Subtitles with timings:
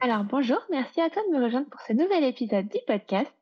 [0.00, 3.32] Alors bonjour, merci à toi de me rejoindre pour ce nouvel épisode du podcast.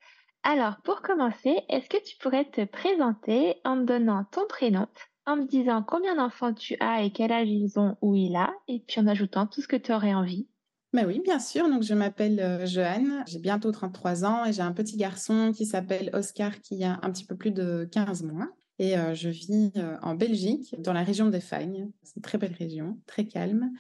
[0.42, 4.87] Alors pour commencer, est-ce que tu pourrais te présenter en me donnant ton prénom,
[5.27, 8.55] en me disant combien d'enfants tu as et quel âge ils ont ou il a,
[8.69, 10.48] et puis en ajoutant tout ce que tu aurais envie?
[10.95, 11.69] Bah oui, bien sûr.
[11.69, 15.66] Donc, je m'appelle euh, Joanne, j'ai bientôt 33 ans et j'ai un petit garçon qui
[15.66, 18.48] s'appelle Oscar qui a un petit peu plus de 15 mois.
[18.78, 21.91] Et euh, je vis euh, en Belgique, dans la région des Fagnes.
[22.02, 23.73] C'est une très belle région, très calme.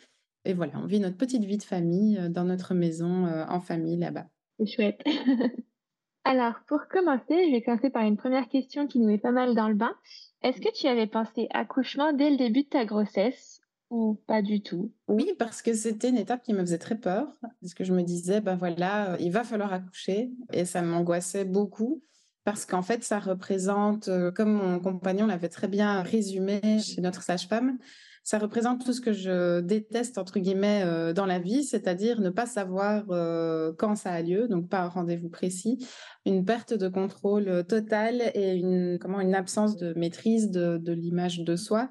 [0.46, 3.60] Et voilà, on vit notre petite vie de famille euh, dans notre maison euh, en
[3.60, 4.26] famille là-bas.
[4.58, 5.02] C'est chouette.
[6.24, 9.54] Alors, pour commencer, je vais commencer par une première question qui nous met pas mal
[9.54, 9.94] dans le bain.
[10.42, 14.62] Est-ce que tu avais pensé accouchement dès le début de ta grossesse ou pas du
[14.62, 14.92] tout?
[15.08, 17.28] Oui, parce que c'était une étape qui me faisait très peur,
[17.60, 21.44] parce que je me disais, ben voilà, euh, il va falloir accoucher, et ça m'angoissait
[21.44, 22.02] beaucoup,
[22.44, 27.78] parce qu'en fait, ça représente, comme mon compagnon l'avait très bien résumé chez notre sage-femme,
[28.26, 32.30] ça représente tout ce que je déteste entre guillemets euh, dans la vie, c'est-à-dire ne
[32.30, 35.86] pas savoir euh, quand ça a lieu, donc pas un rendez-vous précis,
[36.24, 41.54] une perte de contrôle totale et une comment une absence de maîtrise de l'image de
[41.54, 41.88] soi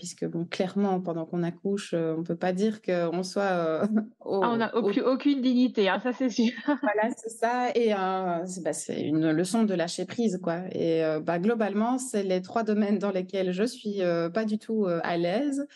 [0.00, 3.42] puisque bon, clairement, pendant qu'on accouche, euh, on peut pas dire qu'on soit.
[3.42, 3.86] Euh,
[4.20, 6.50] ah, on n'a aucune dignité, hein, ça c'est sûr.
[6.66, 7.68] voilà, c'est ça.
[7.74, 10.62] Et euh, bah, c'est une leçon de lâcher prise, quoi.
[10.72, 13.98] Et bah, globalement, c'est les trois domaines dans lesquels je suis
[14.32, 15.66] pas du tout à l'aise.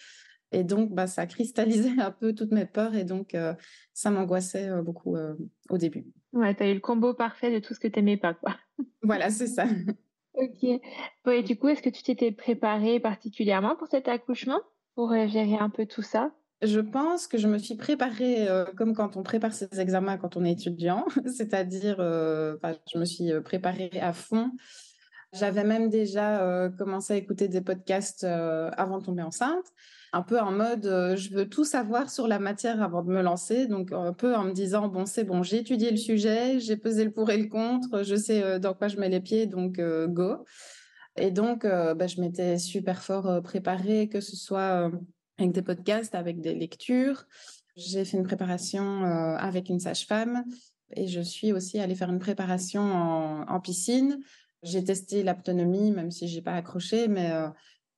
[0.52, 3.36] Et donc, bah, ça a cristallisé un peu toutes mes peurs et donc
[3.92, 5.18] ça m'angoissait beaucoup
[5.68, 6.06] au début.
[6.32, 8.56] Ouais, tu as eu le combo parfait de tout ce que tu n'aimais pas, quoi.
[9.02, 9.66] voilà, c'est ça.
[10.34, 10.64] Ok.
[10.64, 14.60] et du coup, est-ce que tu t'étais préparée particulièrement pour cet accouchement,
[14.94, 16.32] pour euh, gérer un peu tout ça?
[16.62, 20.36] Je pense que je me suis préparée euh, comme quand on prépare ses examens quand
[20.36, 22.56] on est étudiant, c'est-à-dire, euh,
[22.92, 24.50] je me suis préparée à fond.
[25.32, 29.66] J'avais même déjà commencé à écouter des podcasts avant de tomber enceinte
[30.14, 33.20] un peu en mode euh, je veux tout savoir sur la matière avant de me
[33.20, 36.76] lancer, donc un peu en me disant bon c'est bon, j'ai étudié le sujet, j'ai
[36.76, 39.46] pesé le pour et le contre, je sais euh, dans quoi je mets les pieds,
[39.46, 40.44] donc euh, go.
[41.16, 44.90] Et donc bah, je m'étais super fort préparée, que ce soit
[45.38, 47.26] avec des podcasts, avec des lectures.
[47.76, 50.42] J'ai fait une préparation avec une sage-femme
[50.90, 54.18] et je suis aussi allée faire une préparation en, en piscine.
[54.64, 57.30] J'ai testé l'autonomie, même si j'ai pas accroché, mais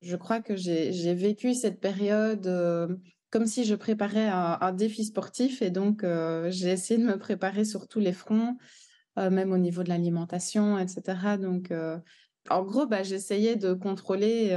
[0.02, 2.88] je crois que j'ai vécu cette période euh,
[3.30, 7.64] comme si je préparais un, défi sportif et donc euh, j'ai essayé de me préparer
[7.64, 8.56] sur tous les fronts,
[9.18, 11.36] euh, même au niveau de l'alimentation, etc.
[11.40, 11.72] Donc,
[12.48, 14.56] en gros, bah, j'essayais de contrôler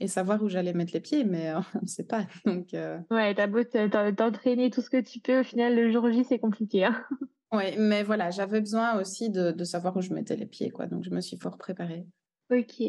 [0.00, 2.26] et savoir où j'allais mettre les pieds, mais on ne sait pas.
[2.44, 2.74] Donc,
[3.10, 6.40] Ouais, t'as beau t'entraîner tout ce que tu peux, au final, le jour J, c'est
[6.40, 6.84] compliqué.
[6.84, 7.04] Hein
[7.52, 10.86] oui, mais voilà, j'avais besoin aussi de, de, savoir où je mettais les pieds, quoi.
[10.86, 12.04] Donc, je me suis fort préparée.
[12.50, 12.82] Ok.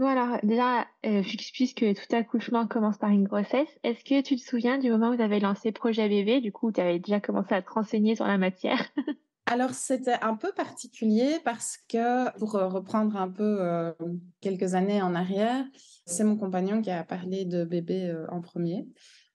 [0.00, 1.22] Bon alors déjà, euh,
[1.52, 5.16] puisque tout accouchement commence par une grossesse, est-ce que tu te souviens du moment où
[5.16, 8.26] tu avais lancé Projet Bébé, du coup tu avais déjà commencé à te renseigner sur
[8.26, 8.82] la matière
[9.44, 13.92] Alors c'était un peu particulier parce que pour euh, reprendre un peu euh,
[14.40, 15.66] quelques années en arrière,
[16.06, 18.88] c'est mon compagnon qui a parlé de bébé en premier.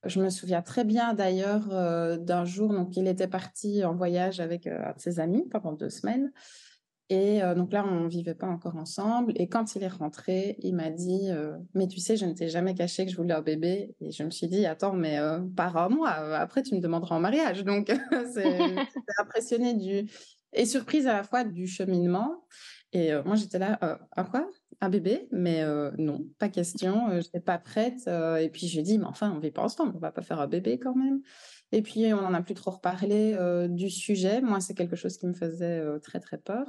[0.04, 1.68] Je me souviens très bien d'ailleurs
[2.18, 5.92] d'un jour, donc il était parti en voyage avec un de ses amis pendant deux
[5.92, 6.32] semaines.
[7.10, 9.34] Et euh, donc là, on vivait pas encore ensemble.
[9.36, 12.50] Et quand il est rentré, il m'a dit euh, Mais tu sais, je ne t'ai
[12.50, 13.96] jamais caché que je voulais un bébé.
[14.02, 17.16] Et je me suis dit Attends, mais euh, par un mois, après, tu me demanderas
[17.16, 17.64] en mariage.
[17.64, 17.88] Donc,
[18.34, 18.60] c'est
[19.20, 20.10] impressionné du.
[20.54, 22.46] Et surprise à la fois du cheminement.
[22.94, 23.78] Et moi, j'étais là
[24.16, 24.48] Un quoi?
[24.80, 25.28] Un bébé?
[25.32, 25.66] Mais
[25.98, 27.10] non, pas question.
[27.10, 28.08] je n'étais pas prête.
[28.08, 29.92] et puis, je lui ai dit Mais enfin, on ne vit pas ensemble.
[29.96, 31.20] On va pas faire un bébé quand même.
[31.76, 34.40] Et puis, on n'en a plus trop reparlé euh, du sujet.
[34.40, 36.66] Moi, c'est quelque chose qui me faisait euh, très, très peur.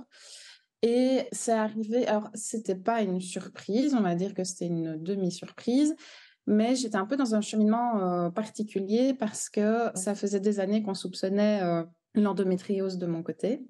[0.82, 5.94] Et c'est arrivé, alors, c'était pas une surprise, on va dire que c'était une demi-surprise,
[6.48, 10.82] mais j'étais un peu dans un cheminement euh, particulier parce que ça faisait des années
[10.82, 11.60] qu'on soupçonnait
[12.14, 13.64] l'endométriose de mon côté.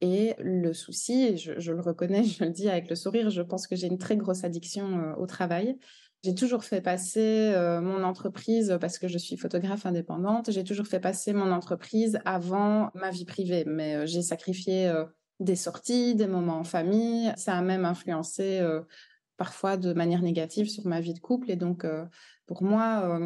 [0.00, 3.74] Et le souci, je, le reconnais, je le dis avec le sourire, je pense que
[3.74, 5.76] j'ai une très grosse addiction au travail.
[6.24, 10.86] J'ai toujours fait passer euh, mon entreprise, parce que je suis photographe indépendante, j'ai toujours
[10.86, 13.64] fait passer mon entreprise avant ma vie privée.
[13.66, 15.04] Mais euh, j'ai sacrifié euh,
[15.40, 17.32] des sorties, des moments en famille.
[17.36, 18.60] Ça a même influencé
[19.36, 21.50] parfois de manière négative sur ma vie de couple.
[21.50, 21.84] Et donc,
[22.46, 23.18] pour moi,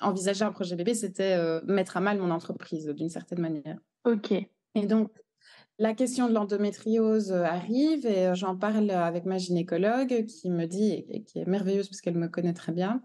[0.00, 3.78] envisager un projet bébé, c'était mettre à mal mon entreprise d'une certaine manière.
[4.04, 4.30] Ok.
[4.30, 5.10] Et donc,
[5.78, 11.22] la question de l'endométriose arrive et j'en parle avec ma gynécologue qui me dit, et
[11.22, 13.02] qui est merveilleuse parce qu'elle me connaît très bien,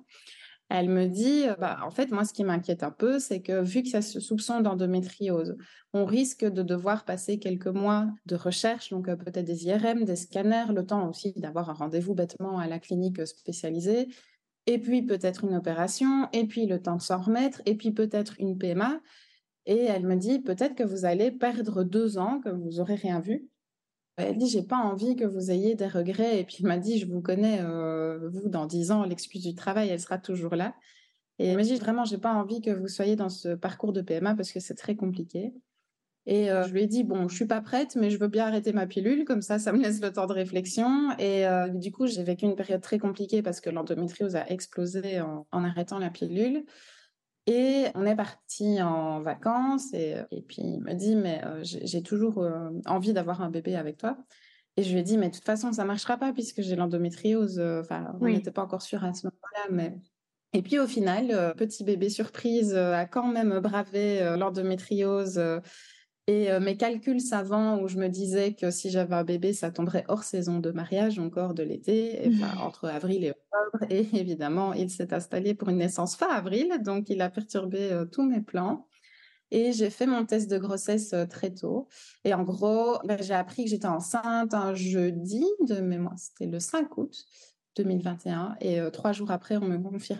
[0.73, 3.83] elle me dit, bah, en fait, moi, ce qui m'inquiète un peu, c'est que vu
[3.83, 5.57] que ça se soupçonne d'endométriose,
[5.91, 10.71] on risque de devoir passer quelques mois de recherche, donc peut-être des IRM, des scanners,
[10.73, 14.07] le temps aussi d'avoir un rendez-vous bêtement à la clinique spécialisée,
[14.65, 18.35] et puis peut-être une opération, et puis le temps de s'en remettre, et puis peut-être
[18.39, 19.01] une PMA.
[19.65, 23.19] Et elle me dit, peut-être que vous allez perdre deux ans, que vous n'aurez rien
[23.19, 23.47] vu.
[24.17, 26.39] Elle dit, j'ai pas envie que vous ayez des regrets.
[26.39, 29.55] Et puis, il m'a dit, je vous connais, euh, vous, dans dix ans, l'excuse du
[29.55, 30.75] travail, elle sera toujours là.
[31.39, 34.01] Et elle m'a dit, vraiment, j'ai pas envie que vous soyez dans ce parcours de
[34.01, 35.53] PMA parce que c'est très compliqué.
[36.27, 38.45] Et euh, je lui ai dit, bon, je suis pas prête, mais je veux bien
[38.45, 41.11] arrêter ma pilule, comme ça, ça me laisse le temps de réflexion.
[41.17, 45.21] Et euh, du coup, j'ai vécu une période très compliquée parce que l'endométriose a explosé
[45.21, 46.63] en, arrêtant la pilule.
[47.47, 52.47] Et on est parti en vacances et, et, puis il me dit mais j'ai toujours
[52.85, 54.17] envie d'avoir un bébé avec toi.
[54.77, 57.59] Et je lui ai dit mais de toute façon ça marchera pas puisque j'ai l'endométriose.
[57.59, 59.97] Enfin on n'était pas encore sûr à ce moment-là mais
[60.53, 65.41] et puis au final petit bébé surprise a quand même bravé l'endométriose
[66.27, 70.05] et mes calculs savants où je me disais que si j'avais un bébé, ça tomberait
[70.07, 73.91] hors saison de mariage, encore de l'été, entre avril et octobre.
[73.91, 78.23] Et évidemment, il s'est installé pour une naissance fin avril, donc il a perturbé tous
[78.23, 78.87] mes plans.
[79.51, 81.87] Et j'ai fait mon test de grossesse très tôt.
[82.23, 86.59] Et en gros, ben, j'ai appris que j'étais enceinte un jeudi de mémoire, c'était le
[86.59, 87.25] 5 août.
[87.75, 88.55] 2021.
[88.61, 89.77] Et euh, trois jours après, on me,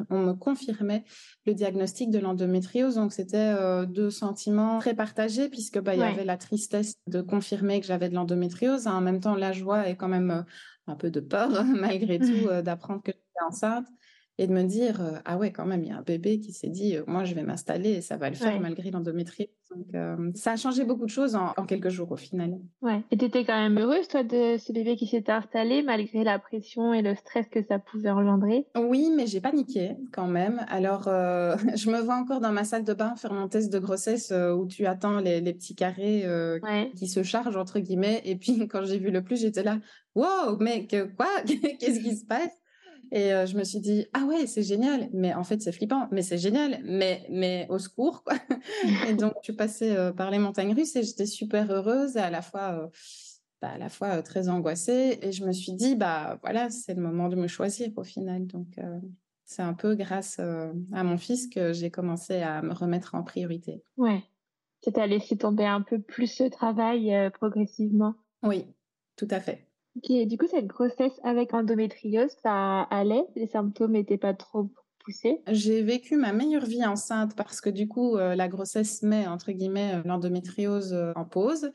[0.09, 1.03] on me, confirmait
[1.45, 2.95] le diagnostic de l'endométriose.
[2.95, 7.21] Donc, c'était euh, deux sentiments très partagés, puisque bah, il y avait la tristesse de
[7.21, 8.88] confirmer que j'avais de l'endométriose.
[8.88, 10.42] En même temps, la joie et quand même euh,
[10.88, 13.88] un peu de peur, malgré tout, d'apprendre que j'étais enceinte
[14.42, 16.70] et de me dire ah ouais quand même il y a un bébé qui s'est
[16.70, 20.56] dit moi je vais m'installer et ça va le faire malgré l'endométriose donc ça a
[20.58, 22.60] changé beaucoup de choses en, quelques jours au final.
[22.82, 23.04] Ouais.
[23.12, 26.40] Et tu étais quand même heureuse toi de ce bébé qui s'était installé malgré la
[26.40, 28.68] pression et le stress que ça pouvait engendrer?
[28.76, 30.66] Oui mais j'ai paniqué quand même.
[30.68, 31.04] Alors
[31.76, 34.66] je me vois encore dans ma salle de bain faire mon test de grossesse où
[34.66, 36.26] tu attends les, les petits carrés
[36.98, 38.22] qui se chargent entre guillemets.
[38.26, 39.78] Et puis quand j'ai vu le plus j'étais là
[40.16, 41.28] wow mais que, quoi?
[41.46, 42.61] Qu'est-ce qui se passe?
[43.12, 45.10] Et je me suis dit, ah ouais, c'est génial.
[45.12, 46.08] Mais en fait, c'est flippant.
[46.12, 46.80] Mais c'est génial.
[46.86, 48.36] Mais, mais au secours, quoi.
[49.10, 52.30] et donc, je suis passée par les montagnes russes et j'étais super heureuse et à
[52.30, 52.90] la fois,
[53.62, 55.19] bah, à la fois très angoissée.
[55.22, 58.48] Et je me suis dit, bah voilà, c'est le moment de me choisir au final.
[58.48, 58.80] Donc,
[59.44, 63.84] c'est un peu grâce à mon fils que j'ai commencé à me remettre en priorité.
[63.98, 64.24] Ouais.
[64.86, 68.16] Ça t'a laissé tomber un peu plus ce travail progressivement.
[68.42, 68.66] Oui,
[69.18, 69.68] tout à fait.
[69.98, 73.26] Ok, du coup, cette grossesse avec endométriose, ça allait?
[73.36, 74.70] Les symptômes n'étaient pas trop
[75.04, 75.42] poussés?
[75.50, 79.52] J'ai vécu ma meilleure vie enceinte parce que du coup, euh, la grossesse met, entre
[79.52, 81.72] guillemets, euh, l'endométriose euh, en pause.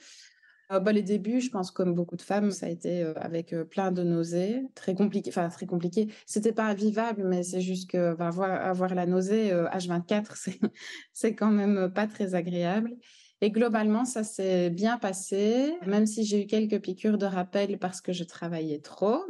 [0.70, 4.02] bah, les débuts, je pense, comme beaucoup de femmes, ça a été avec plein de
[4.02, 5.30] nausées, très compliqué.
[5.30, 6.08] Enfin, très compliqué.
[6.24, 10.48] C'était pas invivable, mais c'est juste que bah, avoir, la nausée H24,
[11.12, 12.96] c'est quand même pas très agréable.
[13.42, 18.00] Et globalement, ça s'est bien passé, même si j'ai eu quelques piqûres de rappel parce
[18.00, 19.24] que je travaillais trop.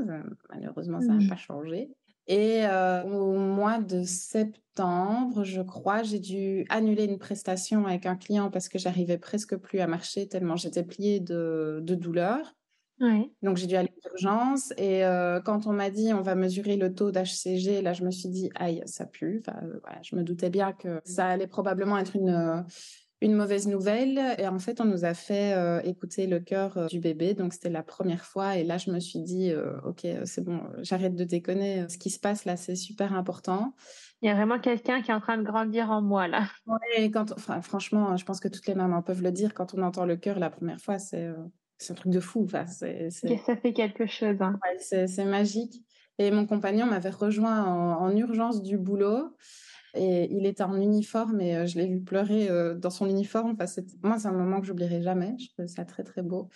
[0.51, 1.29] Malheureusement, ça n'a mmh.
[1.29, 1.91] pas changé.
[2.29, 8.17] Et euh, au mois de septembre, je crois, j'ai dû annuler une prestation avec un
[8.17, 12.55] client parce que j'arrivais presque plus à marcher tellement j'étais pliée de, de douleur.
[13.43, 16.77] Donc j'ai dû aller à l'urgence et euh, quand on m'a dit on va mesurer
[16.77, 19.43] le taux d'HCG, là je me suis dit aïe ça pue.
[19.47, 22.65] Enfin, euh, je me doutais bien que ça allait probablement être une
[23.21, 24.37] une mauvaise nouvelle.
[24.39, 27.35] Et en fait, on nous a fait euh, écouter le cœur euh, du bébé.
[27.35, 28.57] Donc, c'était la première fois.
[28.57, 31.89] Et là, je me suis dit, euh, OK, c'est bon, j'arrête de déconner.
[31.89, 33.75] Ce qui se passe là, c'est super important.
[34.23, 36.49] Il y a vraiment quelqu'un qui est en train de grandir en moi, là.
[36.67, 39.55] Ouais, quand, enfin, franchement, je pense que toutes les mamans peuvent le dire.
[39.55, 42.45] Quand on entend le cœur la première fois, c'est un truc de fou.
[42.45, 44.37] Enfin, c'est, Ça fait quelque chose.
[44.41, 44.59] Hein.
[44.79, 45.83] c'est magique.
[46.19, 49.37] Et mon compagnon m'avait rejoint en, en urgence du boulot.
[49.97, 53.57] Et il était en uniforme et euh, je l'ai vu pleurer euh, dans son uniforme.
[53.59, 55.35] Enfin, moi, c'est un moment que j'oublierai jamais.
[55.39, 56.49] Je trouve ça très, très beau.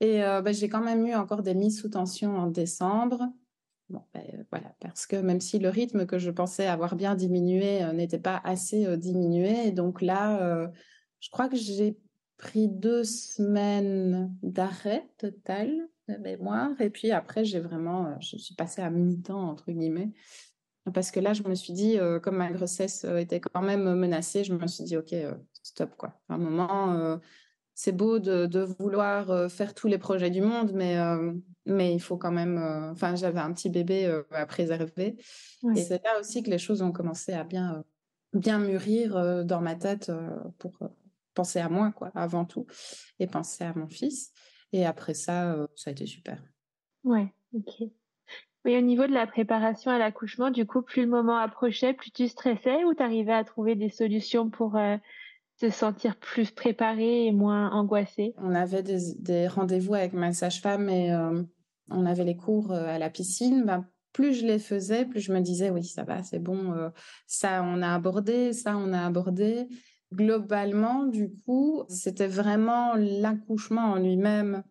[0.00, 3.28] Et euh, bah, j'ai quand même eu encore des mises sous tension en décembre.
[3.88, 4.00] Ben,
[4.50, 8.38] voilà, parce que même si le rythme que je pensais avoir bien diminué n'était pas
[8.44, 10.70] assez diminué, donc là,
[11.20, 11.96] je crois que j'ai
[12.36, 18.82] pris deux semaines d'arrêt total de mémoire, et puis après, j'ai vraiment, je suis passée
[18.82, 20.10] à mi-temps, entre guillemets,
[20.92, 23.94] parce que là, je me suis dit, euh, comme ma grossesse euh, était quand même
[23.94, 26.20] menacée, je me suis dit, OK, euh, stop, quoi.
[26.28, 27.18] À un moment,
[27.74, 30.96] c'est beau de, vouloir faire tous les projets du monde, mais
[31.66, 32.58] mais il faut quand même.
[32.90, 35.16] Enfin, j'avais un petit bébé à préserver.
[35.74, 37.84] Et c'est là aussi que les choses ont commencé à bien,
[38.32, 40.10] bien mûrir dans ma tête
[40.58, 40.78] pour
[41.34, 42.66] penser à moi, quoi, avant tout,
[43.18, 44.32] et penser à mon fils.
[44.72, 46.42] Et après ça, ça a été super.
[47.04, 47.90] Ouais, ok.
[48.64, 52.10] Oui, au niveau de la préparation à l'accouchement, du coup, plus le moment approchait, plus
[52.10, 54.76] tu stressais ou tu arrivais à trouver des solutions pour
[55.60, 58.34] te sentir plus préparée et moins angoissée?
[58.38, 61.16] On avait des, rendez-vous avec ma sage-femme et
[61.90, 63.64] on avait les cours à la piscine.
[63.64, 66.90] Ben, plus je les faisais, plus je me disais, oui, ça va, c'est bon,
[67.26, 69.68] ça on a abordé, ça on a abordé.
[70.12, 74.64] Globalement, du coup, c'était vraiment l'accouchement en lui-même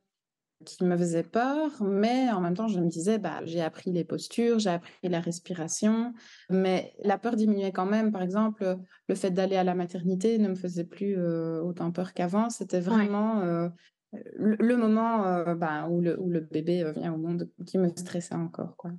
[0.65, 4.03] qui me faisait peur, mais en même temps, je me disais, bah, j'ai appris les
[4.03, 6.13] postures, j'ai appris la respiration,
[6.49, 8.11] mais la peur diminuait quand même.
[8.11, 11.17] Par exemple, le fait d'aller à la maternité ne me faisait plus
[11.61, 12.49] autant peur qu'avant.
[12.49, 13.69] C'était vraiment
[14.13, 18.75] le, moment bah, où, le, où le bébé vient au monde qui me stressait encore.
[18.77, 18.91] Quoi.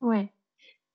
[0.00, 0.32] Ouais.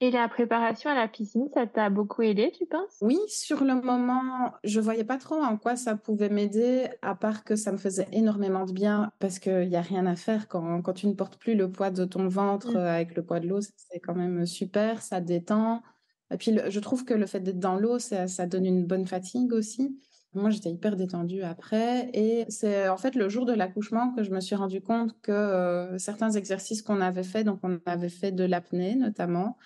[0.02, 2.98] Et la préparation à la piscine, ça t'a beaucoup aidé, tu penses?
[3.02, 7.44] Oui, sur le moment, je voyais pas trop en quoi ça pouvait m'aider, à part
[7.44, 10.82] que ça me faisait énormément de bien, parce qu'il n'y a rien à faire quand,
[10.82, 12.78] quand tu ne portes plus le poids de ton ventre mmh.
[12.78, 15.84] euh, avec le poids de l'eau, c'est quand même super, ça détend.
[16.32, 19.06] Et puis, je trouve que le fait d'être dans l'eau, ça, ça donne une bonne
[19.06, 20.00] fatigue aussi.
[20.34, 22.10] Moi, j'étais hyper détendue après.
[22.14, 25.32] Et c'est en fait le jour de l'accouchement que je me suis rendu compte que
[25.32, 29.58] euh, certains exercices qu'on avait fait, donc on avait fait de l'apnée notamment,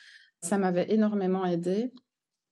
[0.43, 1.91] ça m'avait énormément aidé.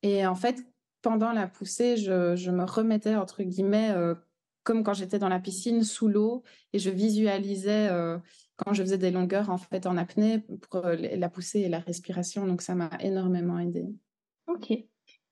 [0.01, 0.65] Et en fait,
[1.01, 4.15] pendant la poussée, je, me remettais, entre guillemets, euh,
[4.63, 6.43] comme quand j'étais dans la piscine, sous l'eau,
[6.73, 8.17] et je visualisais euh,
[8.55, 11.79] quand je faisais des longueurs en fait en apnée pour euh, la poussée et la
[11.79, 12.45] respiration.
[12.45, 13.85] Donc ça m'a énormément aidé.
[14.47, 14.71] Ok.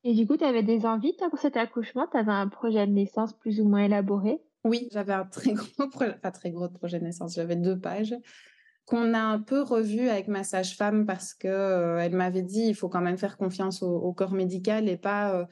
[0.04, 2.08] Et du coup, tu avais des envies pour cet accouchement?
[2.12, 4.42] Tu avais un projet de naissance plus ou moins élaboré?
[4.64, 8.16] Oui, j'avais un très gros projet, pas très gros projet de naissance, j'avais deux pages
[8.90, 12.74] qu'on a un peu revu avec ma sage-femme parce que euh, elle m'avait dit il
[12.74, 15.46] faut quand même faire confiance au, corps médical et pas euh,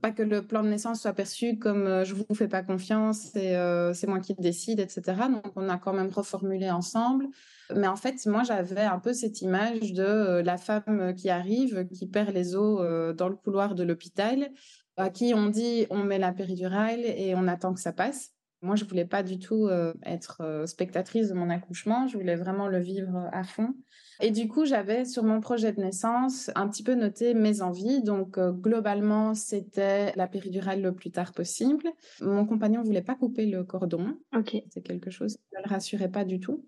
[0.00, 3.34] pas que le plan de naissance soit perçu comme euh, je vous fais pas confiance
[3.34, 3.56] et
[3.92, 7.26] c'est moi qui décide etc donc on a quand même reformulé ensemble.
[7.74, 12.06] Mais en fait moi j'avais un peu cette image de la femme qui arrive qui
[12.06, 14.48] perd les os dans le couloir de l'hôpital
[14.96, 18.76] à qui on dit on met la péridurale et on attend que ça passe moi,
[18.76, 19.68] je voulais pas du tout
[20.04, 22.06] être spectatrice de mon accouchement.
[22.06, 23.74] Je voulais vraiment le vivre à fond.
[24.20, 28.02] Et du coup, j'avais sur mon projet de naissance un petit peu noté mes envies.
[28.02, 31.90] Donc, globalement, c'était la péridurale le plus tard possible.
[32.20, 34.16] Mon compagnon voulait pas couper le cordon.
[34.34, 34.56] Ok.
[34.70, 36.64] C'est quelque chose qui ne le rassurait pas du tout.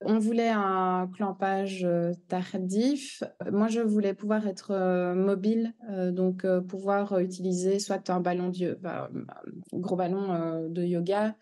[0.00, 3.24] On voulait un clampage euh, tardif.
[3.50, 8.78] Moi, je voulais pouvoir être euh, mobile, euh, donc pouvoir utiliser soit un ballon de,
[8.80, 9.10] bah,
[9.72, 11.36] gros ballon de yoga,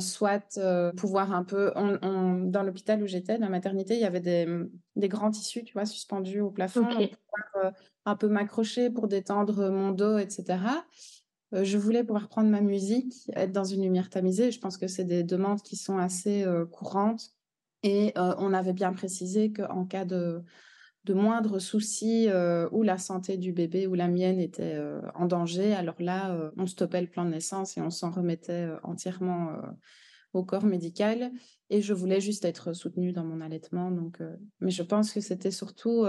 [0.00, 0.60] soit
[0.96, 1.72] pouvoir un peu.
[1.74, 5.86] dans l'hôpital où j'étais, dans la maternité, il y avait des, grands tissus, tu vois,
[5.86, 7.72] suspendus au plafond, pour pouvoir
[8.04, 10.58] un peu m'accrocher pour détendre mon dos, etc.
[11.52, 14.50] je voulais pouvoir prendre ma musique, être dans une lumière tamisée.
[14.50, 17.32] Je pense que c'est des demandes qui sont assez courantes
[17.82, 20.42] et on avait bien précisé qu'en cas de,
[21.04, 22.28] de moindres soucis
[22.72, 24.78] où la santé du bébé ou la mienne était
[25.14, 29.56] en danger, alors là, on stoppait le plan de naissance et on s'en remettait entièrement
[30.34, 31.32] au corps médical.
[31.70, 33.90] Et je voulais juste être soutenue dans mon allaitement.
[33.90, 34.18] Donc,
[34.60, 36.06] mais je pense que c'était surtout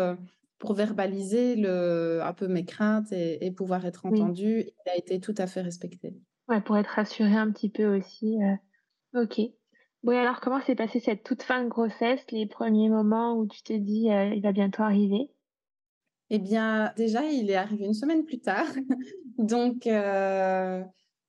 [0.61, 4.65] pour verbaliser le, un peu mes craintes et, pouvoir être entendue.
[4.85, 6.15] Il a été tout à fait respecté.
[6.47, 8.37] Ouais, pour être rassurée un petit peu aussi.
[9.15, 9.39] Ok.
[10.03, 13.61] Oui, alors comment s'est passée cette toute fin de grossesse, les premiers moments où tu
[13.61, 15.29] te dis euh, il va bientôt arriver?
[16.31, 18.65] Eh bien, déjà, il est arrivé une semaine plus tard.
[19.37, 20.83] Donc, euh,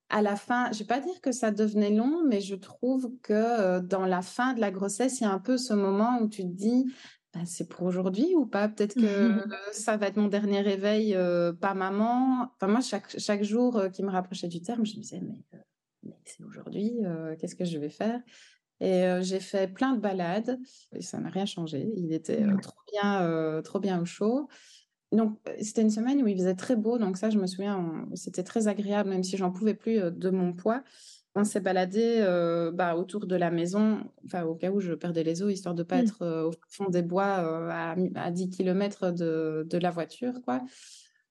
[0.09, 3.11] à la fin, je ne vais pas dire que ça devenait long, mais je trouve
[3.23, 6.21] que euh, dans la fin de la grossesse, il y a un peu ce moment
[6.23, 6.87] où tu te dis
[7.35, 8.69] bah, c'est pour aujourd'hui ou pas?
[8.69, 11.14] Peut-être que ça va être mon dernier réveil,
[11.61, 12.50] pas maman.
[12.55, 15.43] Enfin, moi, chaque, chaque jour qui me rapprochait du terme, je me disais mais,
[16.05, 16.95] mais c'est aujourd'hui,
[17.38, 18.21] qu'est-ce que je vais faire?
[18.81, 20.59] Et j'ai fait plein de balades
[20.93, 21.93] et ça n'a rien changé.
[21.97, 24.49] Il était trop bien, trop bien au chaud.
[25.12, 28.43] Donc c'était une semaine où il faisait très beau, donc ça je me souviens, c'était
[28.43, 30.83] très agréable, même si j'en pouvais plus de mon poids.
[31.35, 32.25] On s'est baladé
[32.75, 35.83] bah, autour de la maison, enfin au cas où je perdais les os, histoire de
[35.83, 36.07] pas mmh.
[36.07, 40.62] être au fond des bois à, à, 10 km de, de la voiture, quoi.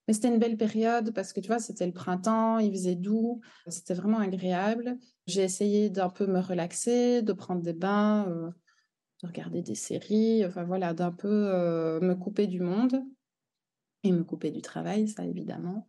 [0.07, 3.39] Mais c'était une belle période parce que tu vois, c'était le printemps, il faisait doux,
[3.67, 4.97] c'était vraiment agréable.
[5.31, 8.49] J'ai essayé d'un peu me relaxer, de prendre des bains, euh,
[9.23, 13.01] de regarder des séries, enfin voilà, d'un peu euh, me couper du monde
[14.03, 15.87] et me couper du travail, ça évidemment.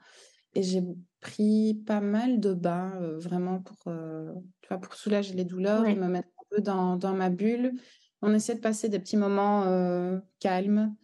[0.54, 0.84] Et j'ai
[1.20, 5.96] pris pas mal de bains euh, vraiment pour, tu vois, pour soulager les douleurs et
[5.96, 7.72] me mettre un peu dans, dans ma bulle.
[8.20, 10.94] on essayait de passer des petits moments calmes.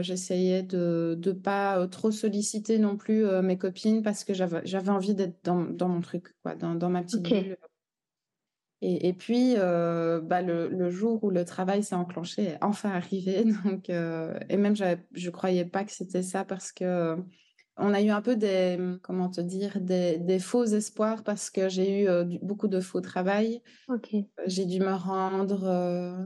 [0.00, 5.44] J'essayais de ne pas trop solliciter non plus mes copines parce que j'avais envie d'être
[5.44, 7.58] dans, mon truc, quoi, dans, ma petite bulle.
[8.86, 13.44] Et, puis, bah, le, jour où le travail s'est enclenché est enfin arrivé.
[13.64, 17.16] Donc, et même, je ne croyais pas que c'était ça parce que
[17.76, 22.02] on a eu un peu des, comment te dire, des, faux espoirs parce que j'ai
[22.02, 22.08] eu
[22.42, 23.62] beaucoup de faux travail.
[24.46, 26.24] J'ai dû me rendre, euh,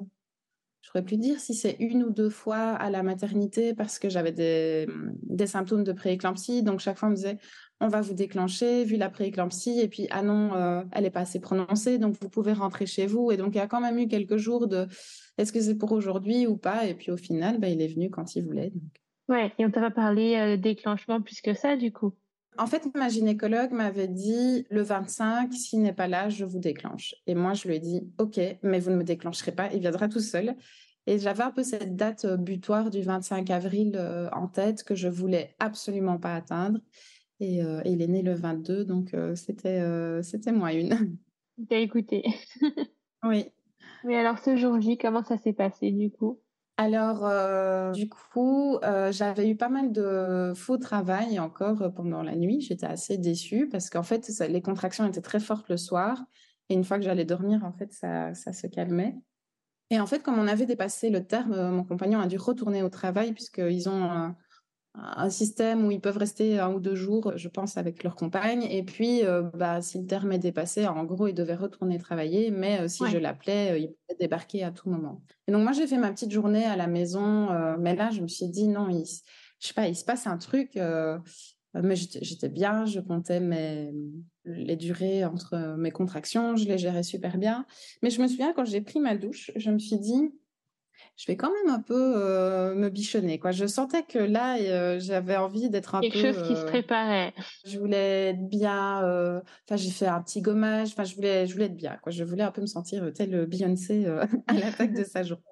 [0.82, 4.32] je plus dire si c'est une ou deux fois à la maternité parce que j'avais
[4.32, 4.86] des,
[5.22, 6.62] des symptômes de prééclampsie.
[6.62, 7.38] Donc chaque fois on me disait,
[7.80, 11.40] on va vous déclencher vu la prééclampsie et puis ah non, elle n'est pas assez
[11.40, 13.30] prononcée, donc vous pouvez rentrer chez vous.
[13.30, 14.88] Et donc il y a quand même eu quelques jours de,
[15.38, 16.86] est-ce que c'est pour aujourd'hui ou pas?
[16.86, 18.70] Et puis au final, bah, il est venu quand il voulait.
[18.70, 18.90] Donc.
[19.28, 22.14] Ouais, et on t'a pas parlé euh, déclenchement plus que ça, du coup?
[22.56, 27.14] En fait, ma gynécologue m'avait dit le 25, s'il n'est pas là, je vous déclenche.
[27.26, 30.08] Et moi, je lui ai dit OK, mais vous ne me déclencherez pas, il viendra
[30.08, 30.56] tout seul.
[31.06, 34.94] Et j'avais un peu cette date euh, butoir du 25 avril euh, en tête que
[34.94, 36.80] je voulais absolument pas atteindre.
[37.40, 39.82] Et, il est né le 22, donc c'était
[40.22, 41.16] c'était moi une.
[41.68, 42.24] T'as écouté.
[43.24, 43.46] oui.
[44.04, 46.40] Mais alors ce jour J, comment ça s'est passé du coup?
[46.80, 52.22] Alors, euh, du coup, euh, j'avais eu pas mal de faux travail encore euh, pendant
[52.22, 52.60] la nuit.
[52.60, 56.24] J'étais assez déçue parce qu'en fait, les contractions étaient très fortes le soir.
[56.68, 59.16] Et une fois que j'allais dormir, en fait, ça, ça, se calmait.
[59.90, 62.90] Et en fait, comme on avait dépassé le terme, mon compagnon a dû retourner au
[62.90, 64.36] travail puisqu'ils ont
[65.00, 68.64] un système où ils peuvent rester un ou deux jours, je pense, avec leur compagne.
[68.64, 72.50] Et puis, euh, bah, si le terme est dépassé, en gros, ils devaient retourner travailler.
[72.50, 75.22] Mais euh, si je l'appelais, euh, il pouvait débarquer à tout moment.
[75.46, 77.48] Et donc, moi, j'ai fait ma petite journée à la maison.
[77.78, 79.04] mais là, je me suis dit, non, il,
[79.60, 80.70] je sais pas, il se passe un truc.
[80.76, 83.92] mais j'étais bien, je comptais mes,
[84.44, 87.66] les durées entre mes contractions, je les gérais super bien.
[88.02, 90.32] Mais je me souviens, quand j'ai pris ma douche, je me suis dit,
[91.18, 93.40] je vais quand même un peu euh, me bichonner.
[93.40, 93.50] Quoi.
[93.50, 96.08] Je sentais que là, euh, j'avais envie d'être un peu...
[96.08, 97.34] Quelque chose qui se euh, préparait.
[97.66, 99.42] Je voulais être bien.
[99.64, 100.90] Enfin, j'ai fait un petit gommage.
[100.92, 101.98] Enfin, je voulais, je voulais être bien.
[102.04, 102.12] Quoi.
[102.12, 104.06] Je voulais un peu me sentir tel Beyoncé
[104.46, 105.42] à l'attaque de sa journée.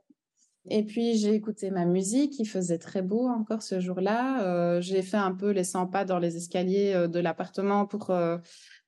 [0.71, 2.39] Et puis, j'ai écouté ma musique.
[2.39, 4.81] Il faisait très beau encore ce jour-là.
[4.81, 8.13] j'ai fait un peu les 100 pas dans les escaliers de l'appartement pour,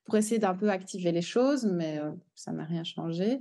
[0.04, 2.00] pour essayer d'un peu activer les choses, mais
[2.36, 3.40] ça n'a rien changé.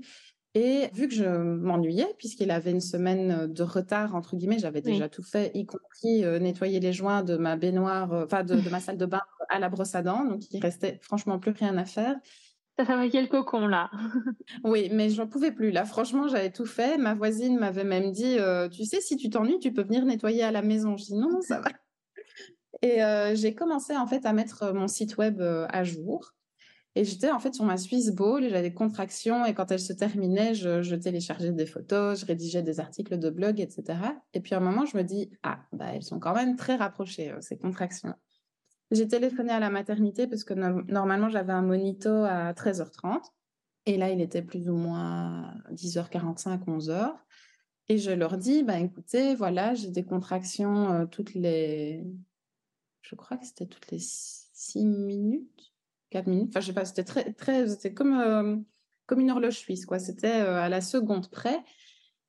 [0.59, 4.81] Et vu que je m'ennuyais, puisqu'il avait une semaine euh, de retard, entre guillemets, j'avais
[4.81, 8.55] déjà tout fait, y compris euh, nettoyer les joints de ma baignoire, euh, enfin de,
[8.71, 10.25] ma salle de bain à la brosse à dents.
[10.25, 12.15] Donc, il restait franchement plus rien à faire.
[12.79, 13.91] Ça fabriquait le cocon, là.
[14.63, 15.69] oui, mais je n'en pouvais plus.
[15.69, 16.97] Là, franchement, j'avais tout fait.
[16.97, 18.37] Ma voisine m'avait même dit,
[18.71, 20.97] tu sais, si tu t'ennuies, tu peux venir nettoyer à la maison.
[20.97, 21.69] Je dis non, ça va.
[22.81, 22.99] Et
[23.35, 26.33] j'ai commencé en fait à mettre mon site web à jour.
[26.97, 29.93] Et j'étais en fait sur ma Swiss Ball, j'avais des contractions et quand elles se
[29.93, 33.99] terminaient, je, téléchargeais des photos, je rédigeais des articles de blog, etc.
[34.33, 36.75] Et puis à un moment, je me dis, ah, bah, elles sont quand même très
[36.75, 38.15] rapprochées, euh, ces contractions.
[38.89, 43.21] J'ai téléphoné à la maternité parce que normalement, j'avais un monito à 13h30.
[43.85, 47.13] Et là, il était plus ou moins 10h45, 11h.
[47.89, 52.03] Et je leur dis, bah, écoutez, voilà, j'ai des contractions euh, toutes les...
[53.03, 55.76] Je crois que c'était toutes les 6 minutes
[56.09, 56.49] 4 minutes.
[56.49, 58.55] Enfin, je sais pas, c'était très, très, c'était comme, euh,
[59.05, 59.99] comme une horloge suisse, quoi.
[59.99, 61.59] C'était euh, à la seconde près.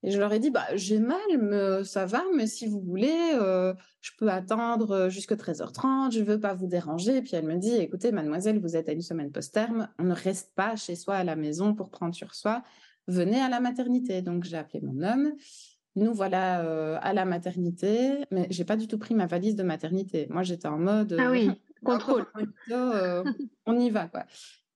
[0.04, 3.32] Et je leur ai dit, bah, j'ai mal, mais ça va, mais si vous voulez,
[3.34, 7.16] euh, je peux attendre jusqu'à 13h30, je veux pas vous déranger.
[7.16, 10.14] Et puis elle me dit, écoutez, mademoiselle, vous êtes à une semaine post-terme, on ne
[10.14, 12.62] reste pas chez soi à la maison pour prendre sur soi,
[13.08, 14.22] venez à la maternité.
[14.22, 15.32] Donc j'ai appelé mon homme.
[15.96, 20.28] Nous voilà à la maternité, mais j'ai pas du tout pris ma valise de maternité.
[20.30, 21.16] Moi, j'étais en mode.
[21.18, 21.50] Ah oui.
[21.88, 22.26] Contrôle.
[22.70, 23.24] Euh,
[23.64, 24.26] on y va, quoi.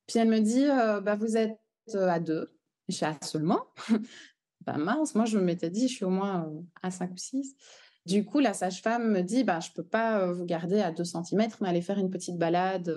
[0.07, 1.59] Puis elle me dit, euh, bah, vous êtes
[1.95, 2.57] euh, à deux.
[2.89, 3.67] Je suis à seulement?
[4.67, 6.51] bah mince, moi je me m'étais dit, je suis au moins
[6.83, 7.55] à 5 ou 6.
[8.07, 11.05] Du coup, la sage-femme me dit, bah, je ne peux pas vous garder à 2
[11.05, 12.93] cm, mais aller faire une petite balade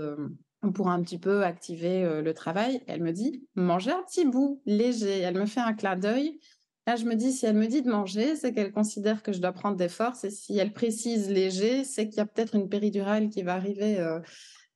[0.73, 2.82] pour un petit peu activer le travail.
[2.88, 5.19] Elle me dit, mangez un petit bout léger.
[5.19, 6.39] Elle me fait un clin d'œil.
[6.87, 9.39] Là, je me dis, si elle me dit de manger, c'est qu'elle considère que je
[9.39, 10.23] dois prendre des forces.
[10.23, 13.99] Et si elle précise léger, c'est qu'il y a peut-être une péridurale qui va arriver
[13.99, 14.19] euh,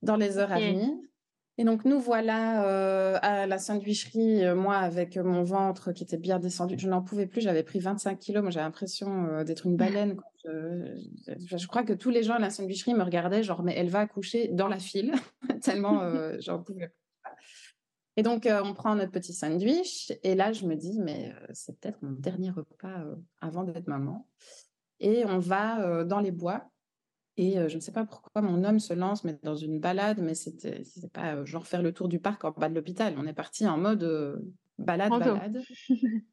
[0.01, 0.89] dans les heures à venir.
[1.59, 6.17] Et donc, nous voilà euh, à la sandwicherie, euh, moi, avec mon ventre qui était
[6.17, 6.75] bien descendu.
[6.79, 8.41] Je n'en pouvais plus, j'avais pris 25 kilos.
[8.41, 10.17] Moi, j'avais l'impression d'être une baleine.
[10.45, 13.89] Je, je, crois que tous les gens à la sandwicherie me regardaient, genre, mais elle
[13.89, 15.13] va accoucher dans la file,
[15.61, 16.01] tellement
[16.39, 17.08] j'en pouvais plus.
[18.19, 20.11] Et donc, euh, on prend notre petit sandwich.
[20.23, 23.87] Et là, je me dis, mais euh, c'est peut-être mon dernier repas euh, avant d'être
[23.87, 24.27] maman.
[24.99, 26.69] Et on va dans les bois.
[27.37, 30.35] Et je ne sais pas pourquoi mon homme se lance mais dans une balade, mais
[30.35, 33.15] c'était pas genre faire le tour du parc en bas de l'hôpital.
[33.17, 34.03] On est parti en mode
[34.77, 35.61] balade, balade.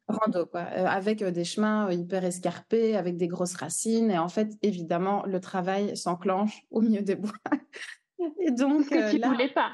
[0.09, 0.59] Rando, quoi.
[0.59, 4.11] avec des chemins hyper escarpés, avec des grosses racines.
[4.11, 7.31] Et en fait, évidemment, le travail s'enclenche au milieu des bois.
[8.41, 9.71] et donc, que tu là, voulais pas.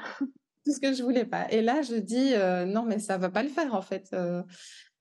[0.64, 1.50] Tout ce que je voulais pas.
[1.50, 2.32] Et là, je dis,
[2.72, 4.14] non, mais ça va pas le faire, en fait.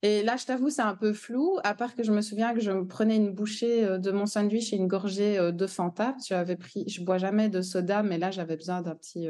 [0.02, 2.60] Et là, je t'avoue, c'est un peu flou, à part que je me souviens que
[2.60, 6.16] je me prenais une bouchée de mon sandwich et une gorgée de Fanta.
[6.28, 9.28] Je avais pris, je bois jamais de soda, mais là, j'avais besoin d'un petit,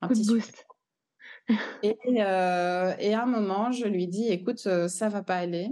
[0.00, 0.66] un petit boost.
[1.82, 5.70] Et, et, à un moment, je lui dis, écoute, ça va pas aller.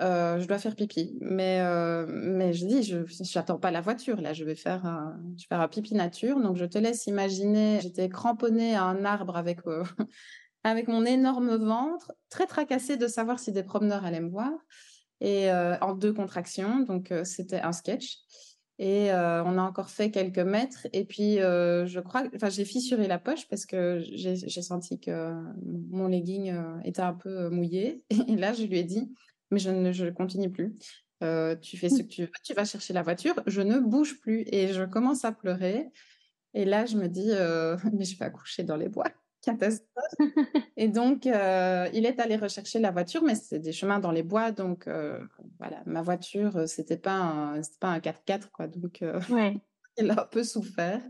[0.00, 1.60] Je dois faire pipi, mais
[2.06, 2.98] mais je dis, je
[3.34, 6.56] n'attends pas la voiture là, je vais faire un, je vais faire pipi nature, donc
[6.56, 7.80] je te laisse imaginer.
[7.80, 9.60] J'étais cramponnée à un arbre avec
[10.64, 14.52] avec mon énorme ventre, très tracassée de savoir si des promeneurs allaient me voir,
[15.20, 18.18] et euh, en deux contractions, donc euh, c'était un sketch.
[18.78, 23.06] Et euh, on a encore fait quelques mètres, et puis je crois, enfin j'ai fissuré
[23.06, 25.32] la poche parce que j'ai senti que
[25.90, 26.54] mon legging
[26.84, 28.04] était un peu mouillé.
[28.28, 29.10] Et là, je lui ai dit,
[29.50, 30.76] mais je ne je continue plus.
[31.62, 34.44] tu fais ce que tu veux, tu vas chercher la voiture, je ne bouge plus
[34.46, 35.88] et je commence à pleurer.
[36.54, 37.28] Et là, je me dis,
[37.92, 39.06] mais je vais accoucher dans les bois
[39.46, 40.14] catastrophe.
[40.76, 44.22] et donc, euh, il est allé rechercher la voiture, mais c'est des chemins dans les
[44.22, 45.18] bois, donc euh,
[45.58, 48.66] voilà, ma voiture, euh, c'était pas un, pas un 4x4, quoi.
[48.66, 49.02] Donc,
[49.98, 51.02] il a un peu souffert.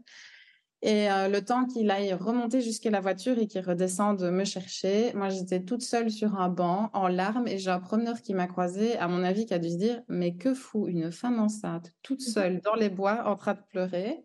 [0.82, 5.30] Et le temps qu'il aille remonter jusqu'à la voiture et qu'il redescende me chercher, moi
[5.30, 8.96] j'étais toute seule sur un banc, en larmes, et j'ai un promeneur qui m'a croisée,
[8.98, 12.20] à mon avis, qui a dû se dire Mais que fout une femme enceinte, toute
[12.20, 14.22] mmh seule dans les bois, en train de pleurer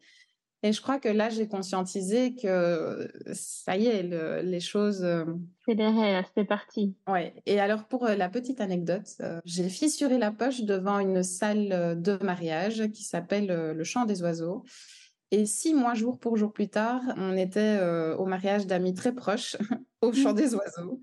[0.63, 4.03] et je crois que là, j'ai conscientisé que ça y est,
[4.43, 5.03] les choses.
[5.03, 5.25] Euh,
[5.65, 6.95] c'est derrière, c'est parti.
[7.07, 7.33] Ouais.
[7.47, 11.99] Et alors, pour euh, la petite anecdote, euh, j'ai fissuré la poche devant une salle
[11.99, 14.63] de mariage qui s'appelle le Chant des Oiseaux.
[15.31, 17.79] Et six mois, jour pour jour plus tard, on était
[18.17, 19.55] au mariage d'amis très proches
[20.01, 20.99] au Chant des Oiseaux.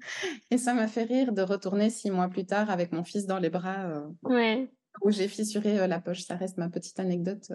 [0.51, 3.39] Et ça m'a fait rire de retourner six mois plus tard avec mon fils dans
[3.39, 4.05] les bras.
[4.25, 4.71] ouais.
[5.03, 6.25] Où j'ai fissuré la poche.
[6.25, 7.53] Ça reste ma petite anecdote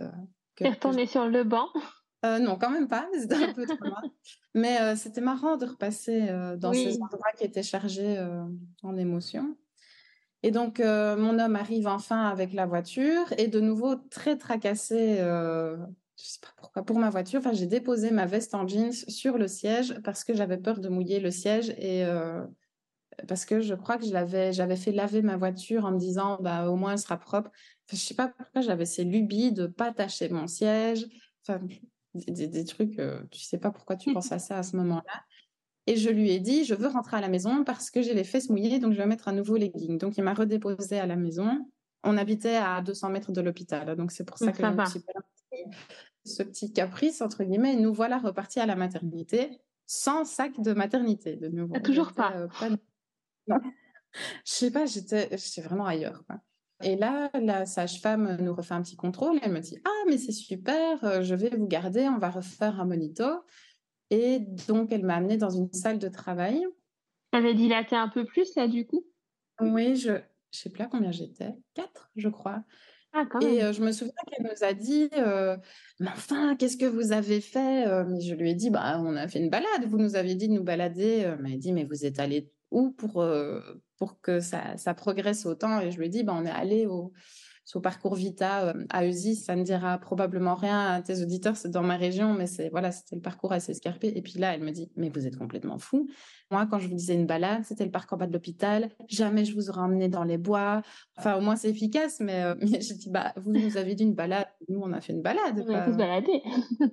[0.55, 1.67] tu es retourné sur le banc?
[2.25, 4.01] Euh, non, quand même pas, c'était un peu trop loin.
[4.53, 8.17] Mais euh, c'était marrant de repasser euh, dans ces endroits qui étaient chargés
[8.81, 9.57] en émotions.
[10.41, 15.77] Et donc, mon homme arrive enfin avec la voiture et de nouveau très tracassé, je
[16.15, 17.39] sais pas pour ma voiture.
[17.39, 20.89] Enfin, j'ai déposé ma veste en jeans sur le siège parce que j'avais peur de
[20.89, 22.03] mouiller le siège et
[23.27, 26.75] parce que je crois que j'avais fait laver ma voiture en me disant, bah, au
[26.75, 27.51] moins elle sera propre.
[27.91, 31.05] Je je sais pas pourquoi j'avais ces lubies de pas attacher mon siège.
[31.47, 31.65] Enfin,
[32.13, 35.23] des, trucs, euh, tu sais pas pourquoi tu penses à ça à ce moment-là.
[35.85, 38.23] Et je lui ai dit, je veux rentrer à la maison parce que j'ai les
[38.23, 39.97] fesses mouillées, donc je vais mettre un nouveau legging.
[39.97, 41.69] Donc il m'a redéposé à la maison.
[42.03, 44.99] On habitait à 200 mètres de l'hôpital, donc c'est pour ça que je
[46.25, 47.75] ce petit caprice entre guillemets.
[47.75, 51.73] nous voilà repartis à la maternité sans sac de maternité de nouveau.
[51.75, 52.33] Ah, toujours pas.
[52.35, 52.47] Euh,
[53.47, 53.59] pas...
[54.45, 55.27] Je sais pas, j'étais
[55.61, 56.23] vraiment ailleurs.
[56.27, 56.39] Quoi.
[56.83, 59.39] Et là, la sage-femme nous refait un petit contrôle.
[59.41, 62.79] Elle me dit Ah, mais c'est super, euh, je vais vous garder, on va refaire
[62.79, 63.23] un monito.
[64.09, 66.63] Et donc, elle m'a amenée dans une salle de travail.
[67.31, 69.03] Elle avait dilaté un peu plus, là, du coup?
[69.59, 70.19] Oui, je ne
[70.51, 71.53] sais plus combien j'étais.
[71.73, 72.63] Quatre, je crois.
[73.13, 75.55] Ah, et euh, je me souviens qu'elle nous a dit euh,
[75.99, 79.27] Mais enfin, qu'est-ce que vous avez fait Mais je lui ai dit bah, On a
[79.27, 79.85] fait une balade.
[79.87, 81.19] Vous nous aviez dit de nous balader.
[81.25, 83.23] Elle m'a dit Mais vous êtes allé où pour,
[83.97, 85.79] pour que ça, ça, progresse autant?
[85.79, 87.13] Et je lui ai dit, ben, on est allé au,
[87.75, 89.35] au parcours Vita euh, à Eusis.
[89.35, 92.91] Ça ne dira probablement rien à tes auditeurs, c'est dans ma région, mais c'est voilà,
[92.91, 94.11] c'était le parcours assez escarpé.
[94.15, 96.07] Et puis là, elle me dit, mais vous êtes complètement fou.
[96.51, 98.89] Moi, quand je vous disais une balade, c'était le parcours bas de l'hôpital.
[99.07, 100.81] Jamais je vous aurais emmené dans les bois.
[101.17, 104.03] Enfin, au moins c'est efficace, mais, euh, mais j'ai dit, bah, vous nous avez dit
[104.03, 104.47] une balade.
[104.69, 105.63] Nous, on a fait une balade.
[105.67, 106.41] On a se balader.
[106.81, 106.87] Euh,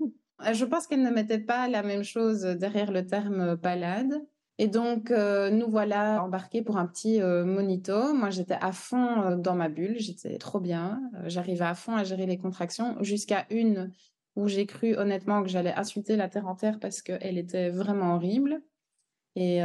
[0.52, 4.14] je pense qu'elle ne mettait pas la même chose derrière le terme balade.
[4.61, 8.12] Et donc, euh, nous voilà embarqués pour un petit euh, monito.
[8.12, 11.01] Moi, j'étais à fond euh, dans ma bulle, j'étais trop bien.
[11.25, 13.90] J'arrivais à fond à gérer les contractions jusqu'à une
[14.37, 18.61] où j'ai cru honnêtement que j'allais insulter la terre entière parce qu'elle était vraiment horrible.
[19.35, 19.61] Et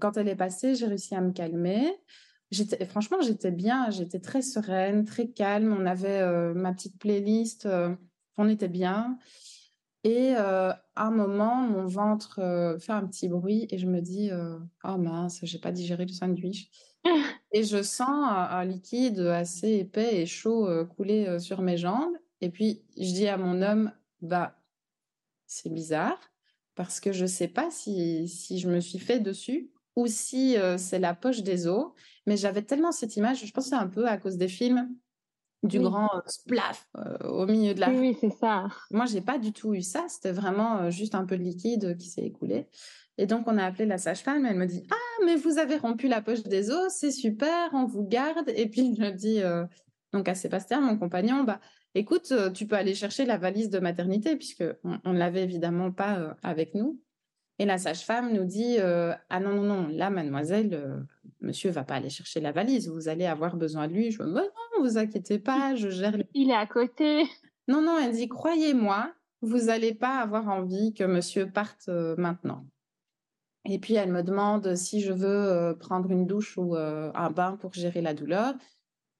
[0.00, 1.90] quand elle est passée, j'ai réussi à me calmer.
[2.90, 5.74] Franchement, j'étais bien, j'étais très sereine, très calme.
[5.78, 6.22] On avait
[6.54, 7.66] ma petite playlist,
[8.36, 9.18] on était bien.
[10.04, 12.40] Et à un moment, mon ventre
[12.80, 14.30] fait un petit bruit et je me dis
[14.84, 16.70] Oh mince, j'ai pas digéré le sandwich.
[17.52, 22.14] et je sens un, liquide assez épais et chaud couler sur mes jambes.
[22.40, 24.56] Et puis je dis à mon homme Bah,
[25.46, 26.18] c'est bizarre
[26.74, 30.98] parce que je sais pas si, si je me suis fait dessus ou si c'est
[30.98, 31.92] la poche des os.
[32.26, 34.88] Mais j'avais tellement cette image, je c'est un peu à cause des films
[35.62, 36.88] du grand splaf
[37.24, 37.90] au milieu de la.
[37.90, 38.66] Oui, c'est ça.
[38.90, 40.04] Moi, j'ai pas du tout eu ça.
[40.08, 42.66] C'était vraiment juste un peu de liquide qui s'est écoulé.
[43.18, 44.44] Et donc, on a appelé la sage-femme.
[44.46, 47.86] Elle me dit Ah, mais vous avez rompu la poche des os, c'est super, on
[47.86, 48.48] vous garde.
[48.56, 49.40] Et puis, je dis
[50.12, 51.60] donc à Sébastien, mon compagnon, bah,
[51.94, 54.64] écoute, tu peux aller chercher la valise de maternité, puisque
[55.04, 57.00] on ne l'avait évidemment pas avec nous.
[57.58, 61.06] Et la sage-femme nous dit Ah non, non, non, là, mademoiselle,
[61.42, 64.10] monsieur va pas aller chercher la valise, vous allez avoir besoin de lui.
[64.10, 64.48] Je dis Non,
[64.80, 66.14] vous inquiétez pas, je gère.
[66.34, 67.24] Il est à côté.
[67.68, 72.66] Non, non, elle dit Croyez-moi, vous n'allez pas avoir envie que monsieur parte maintenant.
[73.64, 77.72] Et puis elle me demande si je veux prendre une douche ou un bain pour
[77.72, 78.54] gérer la douleur.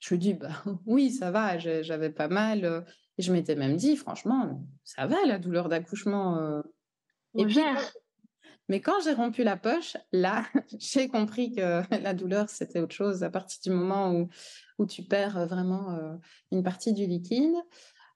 [0.00, 0.48] Je lui dis bah
[0.86, 2.84] oui, ça va, j'avais pas mal.
[3.18, 6.62] Et je m'étais même dit franchement, ça va la douleur d'accouchement.
[7.36, 7.60] Et puis,
[8.72, 10.46] mais quand j'ai rompu la poche, là,
[10.78, 14.28] j'ai compris que la douleur c'était autre chose à partir du moment où
[14.78, 16.18] où tu perds vraiment
[16.50, 17.54] une partie du liquide.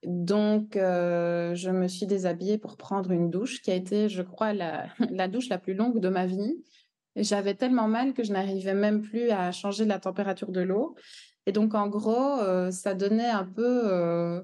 [0.03, 4.87] Donc, je me suis déshabillée pour prendre une douche qui a été, je crois, la,
[5.11, 6.55] la douche la plus longue de ma vie.
[7.15, 10.95] J'avais tellement mal que je n'arrivais même plus à changer la température de l'eau.
[11.45, 12.41] Et donc, en gros,
[12.71, 14.41] ça donnait un peu,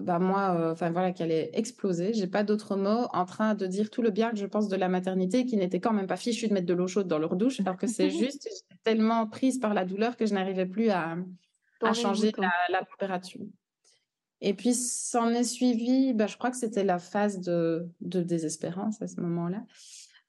[0.00, 2.12] bah moi, enfin voilà, qu'elle est explosée.
[2.12, 4.76] J'ai pas d'autres mots en train de dire tout le bien que je pense de
[4.76, 7.36] la maternité, qui n'était quand même pas fichu de mettre de l'eau chaude dans leur
[7.36, 8.48] douche, alors que c'est juste
[8.84, 11.16] tellement prise par la douleur que je n'arrivais plus à,
[11.82, 13.42] à changer la, la température.
[14.40, 19.00] Et puis, s'en est suivi, bah, je crois que c'était la phase de, de, désespérance
[19.00, 19.64] à ce moment-là.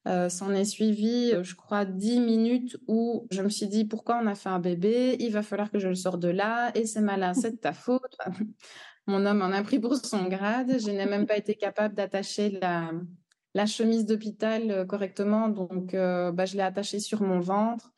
[0.08, 4.28] Euh, s'en est suivi, je crois, dix minutes où je me suis dit pourquoi on
[4.28, 7.02] a fait un bébé, il va falloir que je le sorte de là, et c'est
[7.02, 8.18] malin, c'est de ta faute.
[9.08, 10.80] Mon homme en a pris pour son grade.
[10.80, 12.92] Je n'ai même pas été capable d'attacher la,
[13.54, 17.92] la chemise d'hôpital euh, correctement, donc euh, bah, je l'ai attachée sur mon ventre.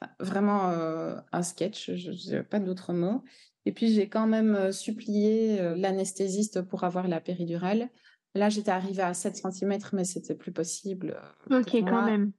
[0.00, 3.22] Enfin, vraiment euh, un sketch, je n'ai pas d'autres mots.
[3.66, 7.88] Et puis, j'ai quand même supplié l'anesthésiste pour avoir la péridurale.
[8.36, 11.20] Là, j'étais arrivée à 7 cm, mais c'était plus possible.
[11.50, 12.30] Ok, quand même.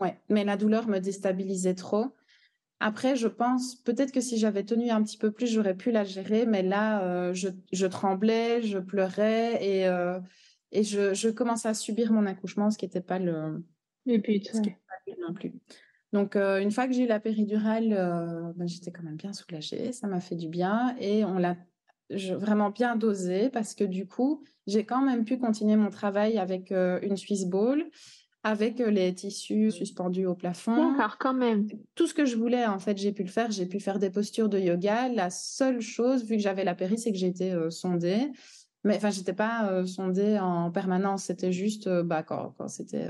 [0.00, 2.14] Ouais, mais la douleur me déstabilisait trop.
[2.80, 6.04] Après, je pense peut-être que si j'avais tenu un petit peu plus, j'aurais pu la
[6.04, 9.84] gérer, mais là, je, je, tremblais, je pleurais et,
[10.72, 13.62] et je, je, commençais à subir mon accouchement, ce qui n'était pas le,
[14.06, 15.52] le but, ce qui pas non plus.
[16.12, 19.32] Donc, euh, une fois que j'ai eu la péridurale, euh, ben, j'étais quand même bien
[19.32, 19.92] soulagée.
[19.92, 21.56] Ça m'a fait du bien et on l'a
[22.10, 26.72] vraiment bien dosé parce que du coup, j'ai quand même pu continuer mon travail avec
[26.72, 27.84] euh, une Swiss Ball,
[28.42, 30.92] avec les tissus suspendus au plafond.
[30.92, 31.66] D'accord, quand même.
[31.94, 33.50] Tout ce que je voulais, en fait, j'ai pu le faire.
[33.50, 35.08] J'ai pu faire des postures de yoga.
[35.08, 38.30] La seule chose, vu que j'avais la péri, c'est que j'ai été sondée.
[38.82, 41.24] Mais enfin, j'étais pas sondée en permanence.
[41.24, 43.08] C'était juste, bah, quand, quand c'était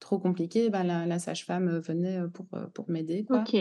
[0.00, 3.24] trop compliqué, bah, la, la sage-femme venait pour, pour m'aider.
[3.30, 3.56] Ok.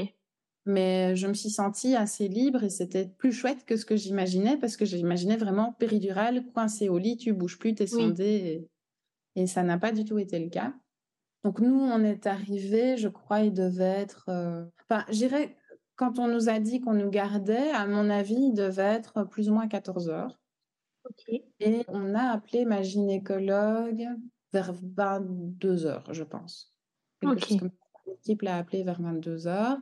[0.65, 4.57] Mais je me suis sentie assez libre et c'était plus chouette que ce que j'imaginais
[4.57, 8.67] parce que j'imaginais vraiment péridurale, coincée au lit, tu bouges plus, tu es sondée.
[9.35, 10.73] Et, et, ça n'a pas du tout été le cas.
[11.45, 14.29] Donc nous, on est arrivés, je crois, il devait être...
[14.89, 15.55] Enfin, j'irais,
[15.95, 19.47] quand on nous a dit qu'on nous gardait, à mon avis, il devait être plus
[19.49, 20.39] ou moins 14 heures.
[21.59, 24.07] Et on a appelé ma gynécologue
[24.53, 26.73] vers 22 heures, je pense.
[27.21, 29.77] L'équipe l'a appelé vers 22 heures.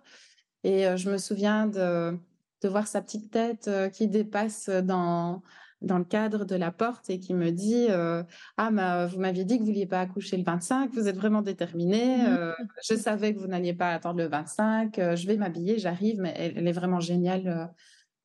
[0.66, 2.18] Et euh, je me souviens de,
[2.62, 5.42] de, voir sa petite tête euh, qui dépasse dans,
[5.84, 8.24] dans le cadre de la porte et qui me dit euh,
[8.58, 11.42] Ah, vous m'aviez dit que vous ne vouliez pas accoucher le 25, vous êtes vraiment
[11.42, 12.18] déterminée.
[12.18, 12.54] Mmh.
[12.84, 14.96] je savais que vous n'alliez pas attendre le 25.
[14.96, 17.72] je vais m'habiller, j'arrive, mais elle, elle, est vraiment géniale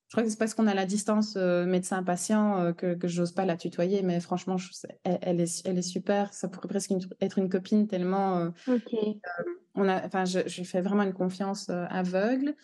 [0.08, 3.32] je crois que c'est parce qu'on a la distance euh, médecin-patient euh, que, que j'ose
[3.32, 4.70] pas la tutoyer, mais franchement, je,
[5.04, 6.32] elle, est, elle est super.
[6.32, 8.38] Ça pourrait presque être une copine tellement.
[8.38, 8.96] Euh, ok.
[9.74, 12.54] on a, enfin, je, je fais vraiment une confiance aveugle.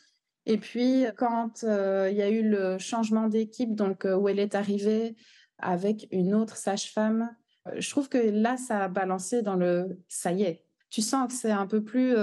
[0.46, 5.16] Et puis, quand il y a eu le changement d'équipe, donc où elle est arrivée
[5.58, 7.34] avec une autre sage-femme,
[7.76, 10.64] je trouve que là, ça a balancé dans le ça y est.
[10.90, 12.14] Tu sens que c'est un peu plus.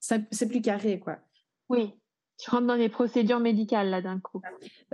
[0.00, 1.18] c'est plus carré, quoi.
[1.68, 1.94] Oui.
[2.38, 4.40] Tu rentres dans les procédures médicales là d'un coup.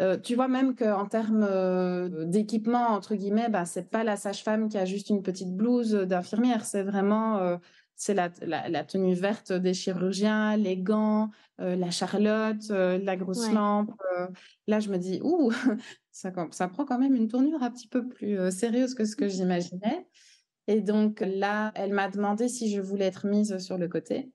[0.01, 4.71] Euh, tu vois même qu'en termes euh, d'équipement entre guillemets, bah c'est pas la sage-femme
[4.71, 7.59] qui a juste une petite blouse d'infirmière, c'est vraiment euh,
[7.97, 13.93] c'est la, la, tenue verte des chirurgiens, les gants, la charlotte, la grosse lampe.
[14.67, 15.53] là, je me dis ouh,
[16.11, 19.29] ça, ça prend quand même une tournure un petit peu plus sérieuse que ce que
[19.29, 20.07] j'imaginais.
[20.67, 24.33] Et donc là, elle m'a demandé si je voulais être mise sur le côté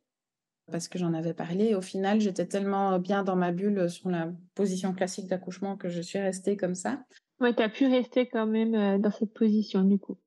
[0.69, 1.75] parce que j'en avais parlé.
[1.75, 6.01] Au final, j'étais tellement bien dans ma bulle sur la position classique d'accouchement que je
[6.01, 7.03] suis restée comme ça.
[7.39, 10.17] Ouais, tu as pu rester quand même euh, dans cette position du coup.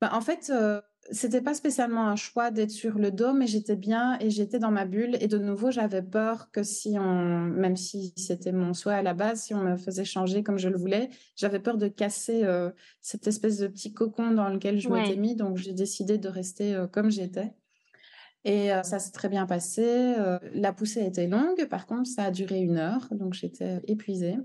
[0.00, 3.76] Bah, en fait, euh, c'était pas spécialement un choix d'être sur le dos, mais j'étais
[3.76, 5.16] bien et j'étais dans ma bulle.
[5.20, 9.14] Et de nouveau, j'avais peur que si on, même si c'était mon souhait à la
[9.14, 12.70] base, si on me faisait changer comme je le voulais, j'avais peur de casser euh,
[13.00, 15.36] cette espèce de petit cocon dans lequel je m'étais mis.
[15.36, 17.52] Donc, j'ai décidé de rester euh, comme j'étais.
[18.44, 20.14] Et euh, ça s'est très bien passé.
[20.54, 24.36] la poussée a été longue, par contre, ça a duré une heure, donc j'étais épuisée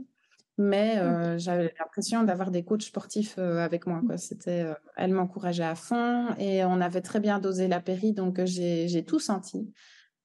[0.62, 4.02] mais euh, j'avais l'impression d'avoir des coachs sportifs euh, avec moi.
[4.06, 4.18] Quoi.
[4.18, 8.44] C'était, euh, elle m'encourageait à fond et on avait très bien dosé la péri, donc
[8.46, 9.74] j'ai, tout senti.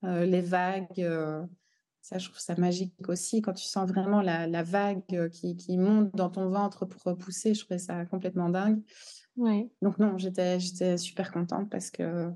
[0.03, 1.09] les vagues,
[2.01, 3.41] ça, je trouve ça magique aussi.
[3.41, 7.65] Quand tu sens vraiment la, vague qui, qui, monte dans ton ventre pour repousser, je
[7.65, 8.81] trouvais ça complètement dingue.
[9.35, 9.69] Ouais.
[9.81, 12.29] Donc non, j'étais, j'étais super contente parce que,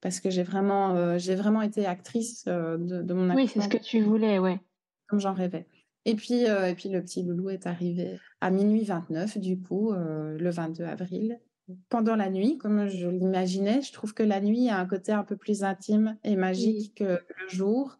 [0.00, 3.34] parce que j'ai, vraiment, j'ai vraiment été actrice de, de mon.
[3.34, 4.60] Oui, c'est ce que tu voulais, ouais.
[5.08, 5.68] Comme j'en rêvais.
[6.06, 9.92] Et puis, euh, et puis le petit loulou est arrivé à minuit 29, du coup,
[9.92, 11.40] euh, le 22 avril.
[11.88, 15.24] Pendant la nuit, comme je l'imaginais, je trouve que la nuit a un côté un
[15.24, 17.98] peu plus intime et magique que le jour.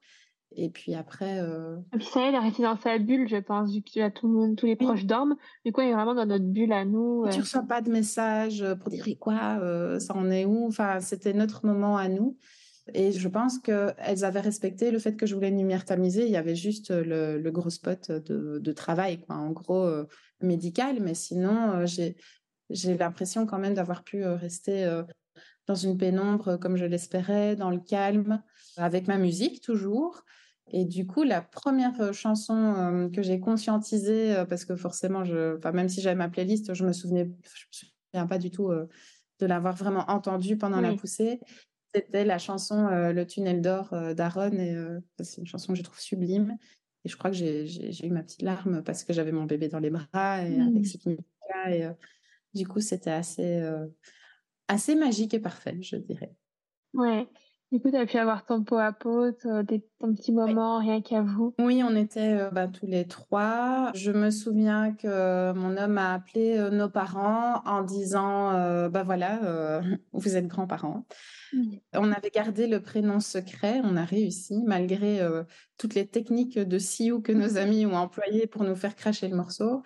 [0.53, 1.41] Et puis après.
[1.41, 1.79] Euh...
[1.93, 4.35] Et puis ça, il est resté dans sa bulle, je pense, vu que tout le
[4.35, 5.35] monde, tous les proches dorment.
[5.65, 7.27] Du coup, il est vraiment dans notre bulle à nous.
[7.29, 9.59] Tu ne reçois pas de message pour dire quoi,
[9.99, 10.69] ça en est où?
[10.69, 12.39] Enfin, c'était notre moment à nous.
[12.95, 16.25] Et je pense qu'elles avaient respecté le fait que je voulais une lumière tamisée.
[16.27, 20.07] Il y avait juste le, le gros spot de, de, travail, quoi, en gros euh,
[20.41, 21.01] médical.
[21.01, 22.17] Mais sinon, euh, j'ai,
[22.71, 24.89] j'ai l'impression quand même d'avoir pu euh, rester
[25.67, 28.43] dans une pénombre comme je l'espérais, dans le calme,
[28.77, 30.23] avec ma musique toujours.
[30.73, 36.01] Et du coup, la première chanson que j'ai conscientisée, parce que forcément, je, même si
[36.01, 38.73] j'avais ma playlist, je me souvenais, je me souviens pas du tout
[39.39, 41.41] de l'avoir vraiment entendue pendant la poussée.
[41.97, 45.79] C'était la chanson euh, Le tunnel d'or euh, d'Aaron et euh, c'est une chanson que
[45.79, 46.59] je trouve sublime.
[47.05, 49.79] Et je crois que j'ai eu ma petite larme parce que j'avais mon bébé dans
[49.79, 51.17] les bras et avec mmh.
[51.69, 51.89] Et
[52.53, 53.63] du coup, c'était assez,
[54.69, 56.35] assez magique et parfait, je dirais.
[56.95, 57.29] Ouais.
[57.73, 61.03] Du coup, tu as pu avoir ton pot à pot, des, ton petit moment, rien
[61.03, 61.53] qu'à vous.
[61.59, 63.91] Oui, on était bah, tous les trois.
[63.95, 68.53] Je me souviens que mon homme a appelé nos parents en disant
[68.89, 69.81] Bah voilà,
[70.13, 71.07] vous êtes grands-parents.
[71.93, 75.21] On avait gardé le prénom secret, on a réussi, malgré
[75.77, 79.37] toutes les techniques de Sioux que nos amis ont employées pour nous faire cracher le
[79.37, 79.83] morceau.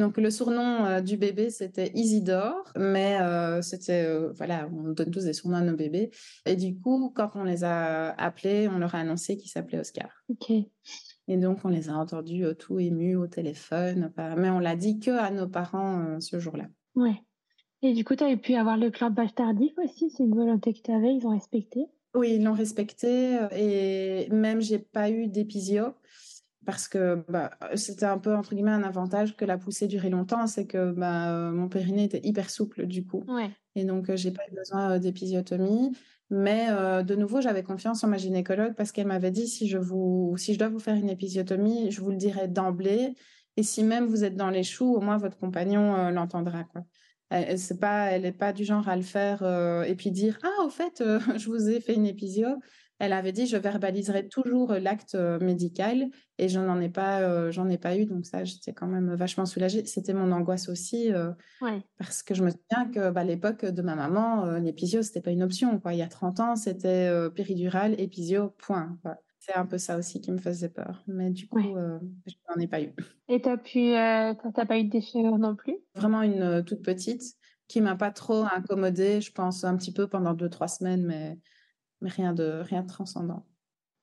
[0.00, 3.18] Donc le surnom du bébé c'était Isidore, mais
[3.62, 6.10] c'était voilà, on donne tous des surnoms à nos bébés.
[6.46, 10.08] Et du coup, quand on les a appelés, on leur a annoncé qu'il s'appelait Oscar.
[10.28, 10.50] Ok.
[11.28, 15.12] Et donc on les a entendus tout émus au téléphone, mais on l'a dit que
[15.12, 16.66] à nos parents ce jour-là.
[16.96, 17.22] Ouais.
[17.82, 20.80] Et du coup, tu avais pu avoir le clampage tardif aussi, c'est une volonté que
[20.82, 21.86] tu avais, ils ont respecté?
[22.14, 25.94] Oui, ils l'ont respecté et même j'ai pas eu d'épisio
[26.70, 30.46] parce que bah, c'était un peu entre guillemets un avantage que la poussée durait longtemps,
[30.46, 33.24] c'est que bah, mon périnée était hyper souple du coup.
[33.28, 33.50] Ouais.
[33.74, 35.96] Et donc j'ai pas eu besoin d'épisiotomie.
[36.32, 40.36] Mais de nouveau, j'avais confiance en ma gynécologue parce qu'elle m'avait dit si je vous,
[40.36, 43.14] si je dois vous faire une épisiotomie, je vous le dirai d'emblée.
[43.56, 46.62] Et si même vous êtes dans les choux, au moins votre compagnon l'entendra.
[46.64, 46.84] Quoi.
[47.30, 50.38] Elle n'est pas, elle est pas du genre à le faire euh, et puis dire
[50.42, 52.48] ah au fait euh, je vous ai fait une épisio.
[53.00, 56.08] Elle avait dit je verbaliserai toujours l'acte euh, médical
[56.38, 59.46] et je n'en ai pas j'en ai pas eu donc ça j'étais quand même vachement
[59.46, 59.84] soulagée.
[59.86, 61.10] C'était mon angoisse aussi
[61.98, 65.32] parce que je me souviens que bah, à l'époque de ma maman l'épisio c'était pas
[65.32, 65.92] une option quoi.
[65.92, 68.96] Il y a 30 ans c'était péridurale épisio point.
[69.40, 71.02] C'est un peu ça aussi qui me faisait peur.
[71.06, 72.92] Mais du coup, euh, je n'en ai pas eu.
[73.28, 75.78] Et tu n'as euh, pas eu de déchirure non plus?
[75.94, 77.22] Vraiment une euh, toute petite
[77.66, 81.38] qui m'a pas trop incommodée, je pense, un petit peu pendant deux, trois semaines, mais,
[82.00, 83.44] mais rien, de, rien de transcendant.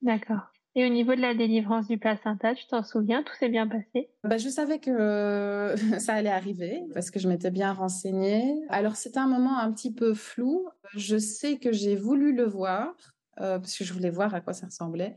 [0.02, 0.52] D'accord.
[0.76, 3.24] Et au niveau de la délivrance du placenta, tu t'en souviens?
[3.24, 4.12] Tout s'est bien passé?
[4.24, 8.62] Bah, Je savais que ça allait arriver parce que je m'étais bien renseignée.
[8.70, 10.68] Alors, c'était un moment un petit peu flou.
[10.96, 12.94] Je sais que j'ai voulu le voir
[13.40, 15.16] euh, parce que je voulais voir à quoi ça ressemblait.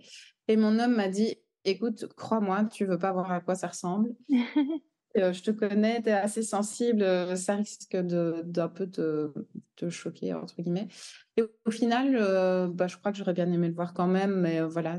[0.49, 4.15] Et mon homme m'a dit, écoute, crois-moi, tu veux pas voir à quoi ça ressemble.
[5.17, 9.33] Euh, je te connais, tu es assez sensible, euh, ça risque d'un peu te,
[9.77, 10.89] te, choquer, entre guillemets.
[11.37, 14.61] Et au final, bah, je crois que j'aurais bien aimé le voir quand même, mais
[14.61, 14.99] voilà,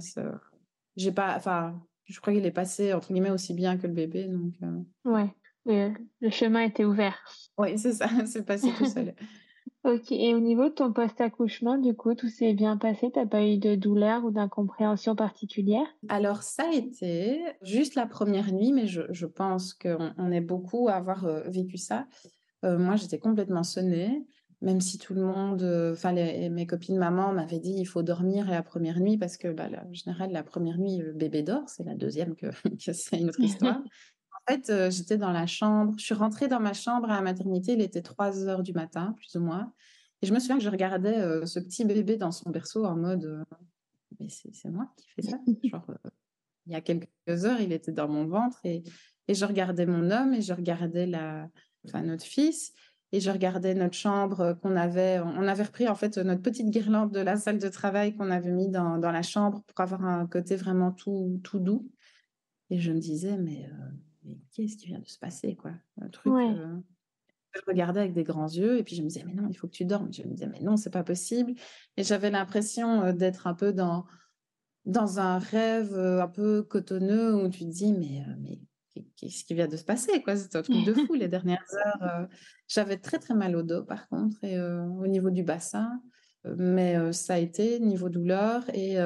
[0.97, 4.25] j'ai pas, enfin, je crois qu'il est passé, entre guillemets, aussi bien que le bébé.
[4.25, 4.53] Donc,
[5.05, 5.33] Ouais,
[5.65, 7.23] le chemin était ouvert.
[7.57, 9.13] Oui, c'est ça, c'est passé tout seul.
[9.83, 13.09] Ok, et au niveau de ton post-accouchement, du coup, tout s'est bien passé?
[13.11, 15.87] T'as pas eu de douleur ou d'incompréhension particulière?
[16.07, 20.41] Alors, ça a été juste la première nuit, mais je, je pense qu'on on est
[20.41, 22.07] beaucoup à avoir euh, vécu ça.
[22.63, 24.23] Euh, moi, j'étais complètement sonnée,
[24.61, 28.49] même si tout le monde, euh, enfin, mes copines maman m'avaient dit il faut dormir
[28.51, 31.83] la première nuit parce que, bah, en général, la première nuit, le bébé dort, c'est
[31.83, 32.47] la deuxième que,
[32.85, 33.81] que c'est une autre histoire.
[34.47, 35.93] En fait, euh, j'étais dans la chambre.
[35.97, 37.73] Je suis rentrée dans ma chambre à la maternité.
[37.73, 39.71] Il était 3 heures du matin, plus ou moins.
[40.21, 43.43] Et je me souviens que je regardais ce petit bébé dans son berceau en mode
[44.19, 45.37] mais c'est moi qui fais ça.
[45.63, 45.85] Genre,
[46.65, 48.83] il y a quelques heures, il était dans mon ventre et,
[49.27, 51.49] et je regardais mon homme et je regardais la,
[51.85, 52.73] enfin, notre fils
[53.11, 55.19] et je regardais notre chambre qu'on avait.
[55.19, 58.51] On avait repris en fait notre petite guirlande de la salle de travail qu'on avait
[58.51, 61.89] mis dans, dans, la chambre pour avoir un côté vraiment tout, tout doux.
[62.69, 63.69] Et je me disais, mais,
[64.23, 65.71] mais qu'est-ce qui vient de se passer quoi?
[66.01, 66.33] Un truc
[67.53, 69.67] je regardais avec des grands yeux et puis je me disais mais non il faut
[69.67, 70.11] que tu dormes.
[70.13, 71.53] Je me disais mais non c'est pas possible.
[71.97, 74.05] Et j'avais l'impression euh, d'être un peu dans
[74.85, 78.59] dans un rêve euh, un peu cotonneux où tu te dis mais euh, mais
[79.15, 80.35] qu'est-ce qui vient de se passer quoi?
[80.35, 82.27] C'est un truc de fou les dernières heures
[82.67, 86.01] j'avais très très mal au dos par contre et au niveau du bassin.
[86.57, 88.97] Mais ça a été niveau douleur et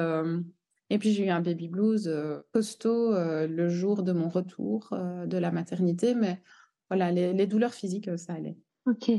[0.89, 2.13] et puis j'ai eu un baby blues
[2.53, 6.41] costaud le jour de mon retour de la maternité mais
[6.89, 8.57] voilà, les, douleurs physiques, ça allait.
[8.85, 9.09] Ok.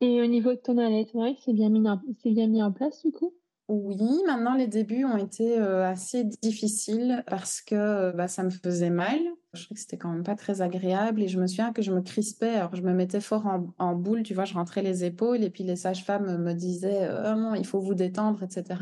[0.00, 3.12] Et au niveau de ton allaitement, c'est bien, mis en, bien mis en place du
[3.12, 3.34] coup?
[3.68, 9.20] Oui, maintenant les débuts ont été assez difficiles parce que bah, ça me faisait mal.
[9.52, 11.92] Je trouvais que c'était quand même pas très agréable et je me souviens que je
[11.92, 12.56] me crispais.
[12.56, 13.46] Alors je me mettais fort
[13.78, 17.36] en, boule, tu vois, je rentrais les épaules et puis les sages-femmes me disaient oh
[17.36, 18.80] non, il faut vous détendre, etc.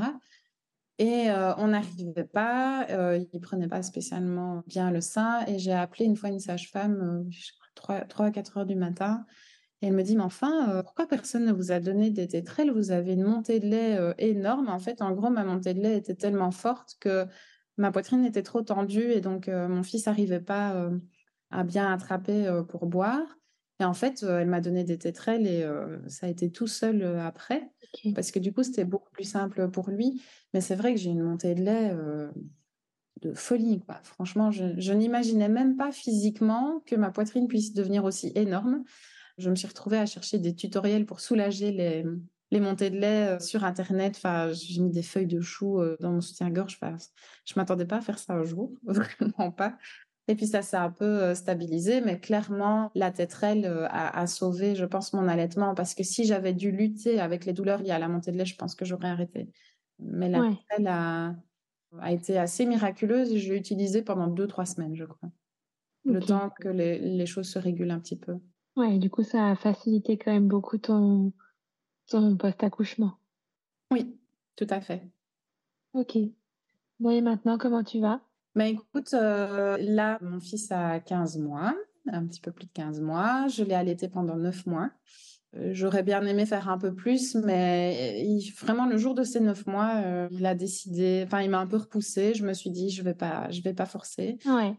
[0.99, 2.87] Et on n'arrivait pas,
[3.17, 5.45] ils ne prenaient pas spécialement bien le sein.
[5.47, 7.25] Et j'ai appelé une fois une sage-femme,
[7.75, 9.25] 3, à 4 heures du matin.
[9.81, 12.73] Et elle me dit, mais enfin, euh, pourquoi personne ne vous a donné des tétrelles?
[12.73, 14.69] Vous avez une montée de lait euh, énorme.
[14.69, 17.27] En fait, en gros, ma montée de lait était tellement forte que
[17.77, 20.91] ma poitrine était trop tendue et donc euh, mon fils n'arrivait pas
[21.51, 23.38] à bien attraper pour boire.
[23.81, 25.65] Et en fait, elle m'a donné des tétrelles et
[26.09, 27.71] ça a été tout seul après,
[28.15, 30.21] parce que du coup, c'était beaucoup plus simple pour lui.
[30.53, 31.95] Mais c'est vrai que j'ai une montée de lait
[33.23, 33.81] de folie.
[33.81, 34.01] Quoi.
[34.03, 38.85] Franchement, je, n'imaginais même pas physiquement que ma poitrine puisse devenir aussi énorme.
[39.39, 42.05] Je me suis retrouvée à chercher des tutoriels pour soulager les,
[42.51, 44.15] les montées de lait sur Internet.
[44.17, 46.79] Enfin, j'ai mis des feuilles de chou dans mon soutien-gorge.
[46.81, 46.97] Enfin,
[47.45, 49.77] je m'attendais pas à faire ça un jour, vraiment pas.
[50.29, 54.77] Et puis ça s'est un peu euh, stabilisé, mais clairement, la tétrelle a, a, sauvé,
[54.77, 57.99] je pense, mon allaitement, parce que si j'avais dû lutter avec les douleurs liées à
[57.99, 59.51] la montée de lait, je pense que j'aurais arrêté.
[59.99, 61.35] Mais la tétrelle a,
[62.01, 65.31] a été assez miraculeuse et je l'ai utilisée pendant deux, trois semaines, je crois.
[66.05, 68.39] Le temps que les, les, choses se régulent un petit peu.
[68.77, 71.33] Ouais, du coup, ça a facilité quand même beaucoup ton,
[72.07, 73.19] ton post-accouchement.
[73.91, 74.17] Oui,
[74.57, 75.03] tout à fait.
[75.95, 76.17] Ok.
[77.01, 78.21] Bon, et maintenant, comment tu vas?
[78.59, 81.77] Bah, écoute, euh, là, mon fils a 15 mois,
[82.11, 83.47] un petit peu plus de 15 mois.
[83.47, 84.91] Je l'ai allaité pendant 9 mois.
[85.57, 88.27] Euh, j'aurais bien aimé faire un peu plus, mais
[88.61, 91.23] vraiment le jour de ces neuf mois, euh, il a décidé.
[91.25, 92.35] Enfin, il m'a un peu repoussé.
[92.35, 94.39] Je me suis dit, je vais pas, je vais pas forcer.
[94.45, 94.75] Ouais.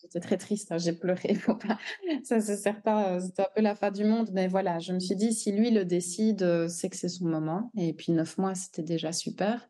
[0.00, 0.70] j'étais très triste.
[0.70, 1.36] Hein, j'ai pleuré.
[2.22, 3.18] Ça, c'est certain.
[3.18, 4.78] C'était un peu la fin du monde, mais voilà.
[4.78, 7.72] Je me suis dit, si lui le décide, c'est que c'est son moment.
[7.76, 9.68] Et puis neuf mois, c'était déjà super.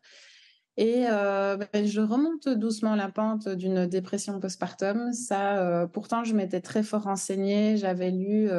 [0.77, 5.13] Et ben, je remonte doucement la pente d'une dépression postpartum.
[5.13, 7.77] Ça, pourtant, je m'étais très fort renseignée.
[7.77, 8.49] J'avais lu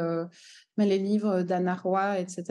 [0.77, 2.45] mais les livres d'Anna Roy, etc.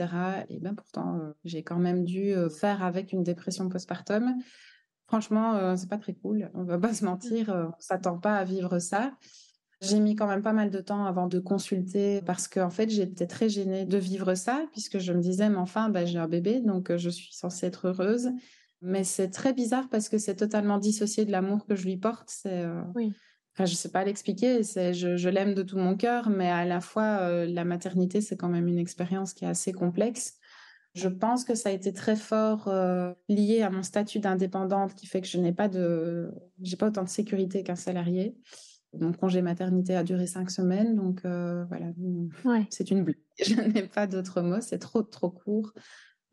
[0.48, 4.34] Et bien pourtant, euh, j'ai quand même dû euh, faire avec une dépression postpartum.
[5.06, 6.50] Franchement, euh, c'est pas très cool.
[6.54, 9.12] On va pas se mentir, on s'attend pas à vivre ça.
[9.82, 13.26] J'ai mis quand même pas mal de temps avant de consulter parce qu'en fait, j'étais
[13.26, 16.60] très gênée de vivre ça puisque je me disais, mais enfin, ben, j'ai un bébé,
[16.60, 18.30] donc je suis censée être heureuse.
[18.84, 22.28] Mais c'est très bizarre parce que c'est totalement dissocié de l'amour que je lui porte.
[22.28, 23.14] C'est oui.
[23.54, 24.64] Enfin, je sais pas l'expliquer.
[24.64, 28.20] C'est, je, je l'aime de tout mon cœur, mais à la fois, euh, la maternité,
[28.20, 30.38] c'est quand même une expérience qui est assez complexe.
[30.94, 35.06] Je pense que ça a été très fort euh, lié à mon statut d'indépendante, qui
[35.06, 36.32] fait que je n'ai pas de,
[36.62, 38.36] j'ai pas autant de sécurité qu'un salarié.
[39.00, 41.86] Mon congé maternité a duré cinq semaines, donc euh, voilà,
[42.44, 42.66] ouais.
[42.70, 43.18] c'est une blague.
[43.44, 44.60] Je n'ai pas d'autres mots.
[44.60, 45.72] C'est trop trop court.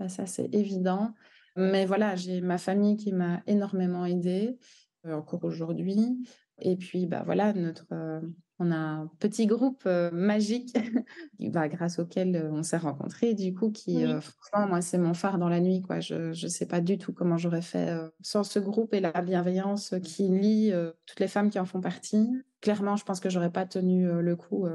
[0.08, 1.14] Ça, c'est évident.
[1.56, 4.58] Mais voilà, j'ai ma famille qui m'a énormément aidée,
[5.06, 6.18] encore aujourd'hui.
[6.62, 8.22] Et puis, bah, voilà, notre, euh,
[8.60, 10.76] on a un petit groupe euh, magique
[11.40, 15.40] bah, grâce auquel euh, on s'est rencontrés, du coup, qui, franchement, moi, c'est mon phare
[15.40, 15.82] dans la nuit.
[15.82, 16.00] Quoi.
[16.00, 17.90] Je ne sais pas du tout comment j'aurais fait
[18.22, 20.72] sans ce groupe et la bienveillance qui lie
[21.06, 22.30] toutes les femmes qui en font partie.
[22.62, 24.68] Clairement, je pense que j'aurais pas tenu le coup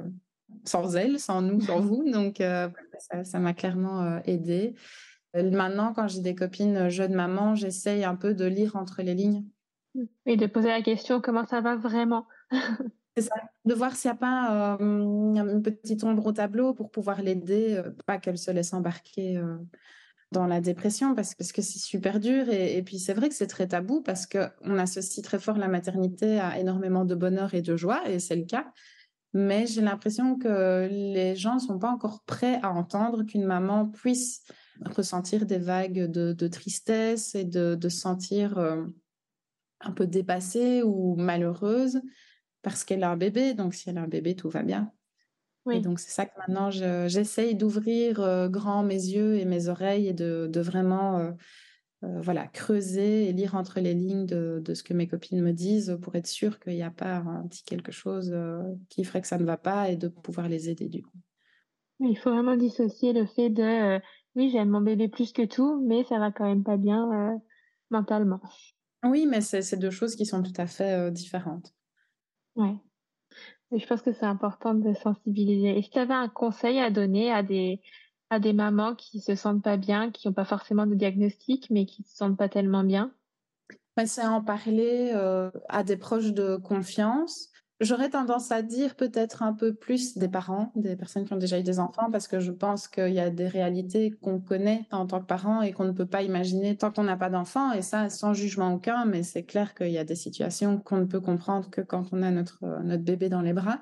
[0.64, 2.10] sans elles, sans nous, sans vous.
[2.10, 2.42] Donc,
[3.22, 4.74] ça m'a clairement aidé.
[5.42, 9.44] Maintenant, quand j'ai des copines jeunes mamans, j'essaye un peu de lire entre les lignes
[10.26, 12.26] et de poser la question comment ça va vraiment?
[13.16, 13.34] C'est ça,
[13.64, 17.76] de voir s'il n'y a pas euh, une petite ombre au tableau pour pouvoir l'aider,
[17.76, 19.56] euh, pas qu'elle se laisse embarquer euh,
[20.32, 22.50] dans la dépression, parce, parce que c'est super dur.
[22.50, 25.68] Et, et puis c'est vrai que c'est très tabou parce qu'on associe très fort la
[25.68, 28.70] maternité à énormément de bonheur et de joie, et c'est le cas.
[29.32, 33.86] Mais j'ai l'impression que les gens ne sont pas encore prêts à entendre qu'une maman
[33.86, 34.42] puisse
[34.84, 38.58] ressentir des vagues de, tristesse et de, se sentir
[39.80, 42.00] un peu dépassée ou malheureuse
[42.62, 43.54] parce qu'elle a un bébé.
[43.54, 44.92] Donc, si elle a un bébé, tout va bien.
[45.72, 50.12] Et donc, c'est ça que maintenant, j'essaye d'ouvrir grand mes yeux et mes oreilles et
[50.12, 51.34] de, vraiment
[52.02, 56.14] voilà, creuser et lire entre les lignes de, ce que mes copines me disent pour
[56.14, 58.36] être sûre qu'il n'y a pas un petit quelque chose
[58.88, 61.18] qui ferait que ça ne va pas et de pouvoir les aider du coup.
[62.00, 63.98] Il faut vraiment dissocier le fait de
[64.36, 67.40] oui, j'aime mon bébé plus que tout, mais ça va quand même pas bien
[67.90, 68.40] mentalement.
[69.04, 71.74] Oui, mais c'est deux choses qui sont tout à fait différentes.
[72.56, 72.74] Ouais.
[73.72, 75.78] Et je pense que c'est important de sensibiliser.
[75.78, 77.80] Et si tu avais un conseil à donner à des,
[78.30, 81.86] à des mamans qui se sentent pas bien, qui n'ont pas forcément de diagnostic, mais
[81.86, 83.12] qui se sentent pas tellement bien?
[83.96, 85.10] Bah, C'est en parler
[85.68, 90.72] à des proches de confiance J'aurais tendance à dire peut-être un peu plus des parents,
[90.76, 93.28] des personnes qui ont déjà eu des enfants, parce que je pense qu'il y a
[93.28, 96.90] des réalités qu'on connaît en tant que parents et qu'on ne peut pas imaginer tant
[96.90, 100.04] qu'on n'a pas d'enfants, et ça sans jugement aucun, mais c'est clair qu'il y a
[100.04, 103.52] des situations qu'on ne peut comprendre que quand on a notre, notre bébé dans les
[103.52, 103.78] bras.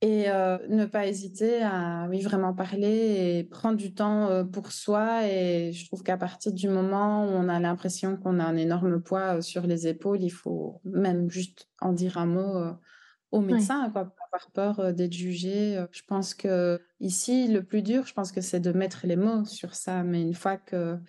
[0.00, 4.70] Et euh, ne pas hésiter à oui, vraiment parler et prendre du temps euh, pour
[4.70, 5.26] soi.
[5.26, 9.00] Et je trouve qu'à partir du moment où on a l'impression qu'on a un énorme
[9.00, 12.76] poids euh, sur les épaules, il faut même juste en dire un mot
[13.34, 15.84] au médecin, quoi, pas avoir peur d'être jugé.
[15.90, 19.44] Je pense que ici, le plus dur, je pense que c'est de mettre les mots
[19.44, 20.04] sur ça.
[20.04, 21.00] Mais une fois qu'il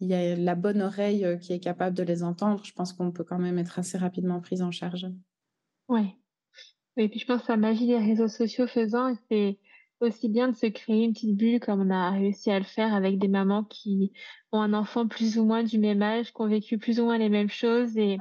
[0.00, 3.24] y a la bonne oreille qui est capable de les entendre, je pense qu'on peut
[3.24, 5.06] quand même être assez rapidement prise en charge.
[5.88, 6.14] Oui.
[6.96, 9.58] Et puis je pense que la magie des réseaux sociaux faisant, c'est
[10.00, 12.94] aussi bien de se créer une petite bulle comme on a réussi à le faire
[12.94, 14.12] avec des mamans qui
[14.52, 17.18] ont un enfant plus ou moins du même âge, qui ont vécu plus ou moins
[17.18, 18.18] les mêmes choses et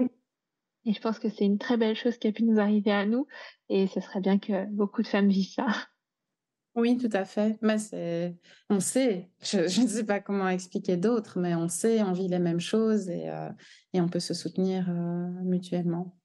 [0.86, 3.05] et je pense que c'est une très belle chose qui a pu nous arriver à
[3.05, 3.27] nous.
[3.69, 5.67] Et ce serait bien que beaucoup de femmes vivent ça.
[6.75, 7.57] Oui, tout à fait.
[7.61, 8.36] Mais c'est,
[8.69, 12.39] on sait, je, ne sais pas comment expliquer d'autres, mais on sait, on vit les
[12.39, 13.49] mêmes choses et, euh,
[13.93, 16.17] et on peut se soutenir euh, mutuellement.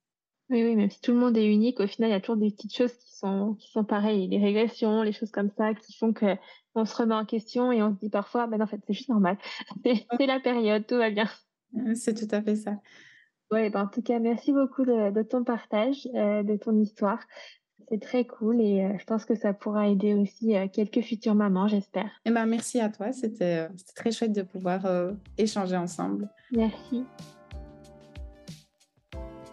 [0.49, 2.37] Oui, oui, même si tout le monde est unique, au final, il y a toujours
[2.37, 4.27] des petites choses qui sont, qui sont pareilles.
[4.27, 6.35] Les régressions, les choses comme ça, qui font que
[6.73, 9.09] on se remet en question et on se dit parfois, ben en fait, c'est juste
[9.09, 9.37] normal.
[9.85, 11.29] C'est la période, tout va bien.
[11.93, 12.79] C'est tout à fait ça.
[13.51, 17.19] Ouais, ben, en tout cas, merci beaucoup de, ton partage, euh, de ton histoire.
[17.89, 21.33] C'est très cool et euh, je pense que ça pourra aider aussi euh, quelques futures
[21.33, 22.05] mamans, j'espère.
[22.05, 24.85] Et eh ben, merci à toi, c'était très chouette de pouvoir
[25.37, 26.29] échanger ensemble.
[26.51, 27.03] Merci.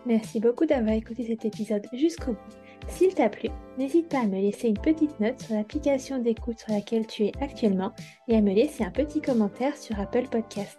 [0.04, 2.88] Merci beaucoup d'avoir écouté cet épisode jusqu'au bout.
[2.88, 6.72] S'il t'a plu, n'hésite pas à me laisser une petite note sur l'application d'écoute sur
[6.72, 7.92] laquelle tu es actuellement
[8.28, 10.78] et à me laisser un petit commentaire sur Apple Podcast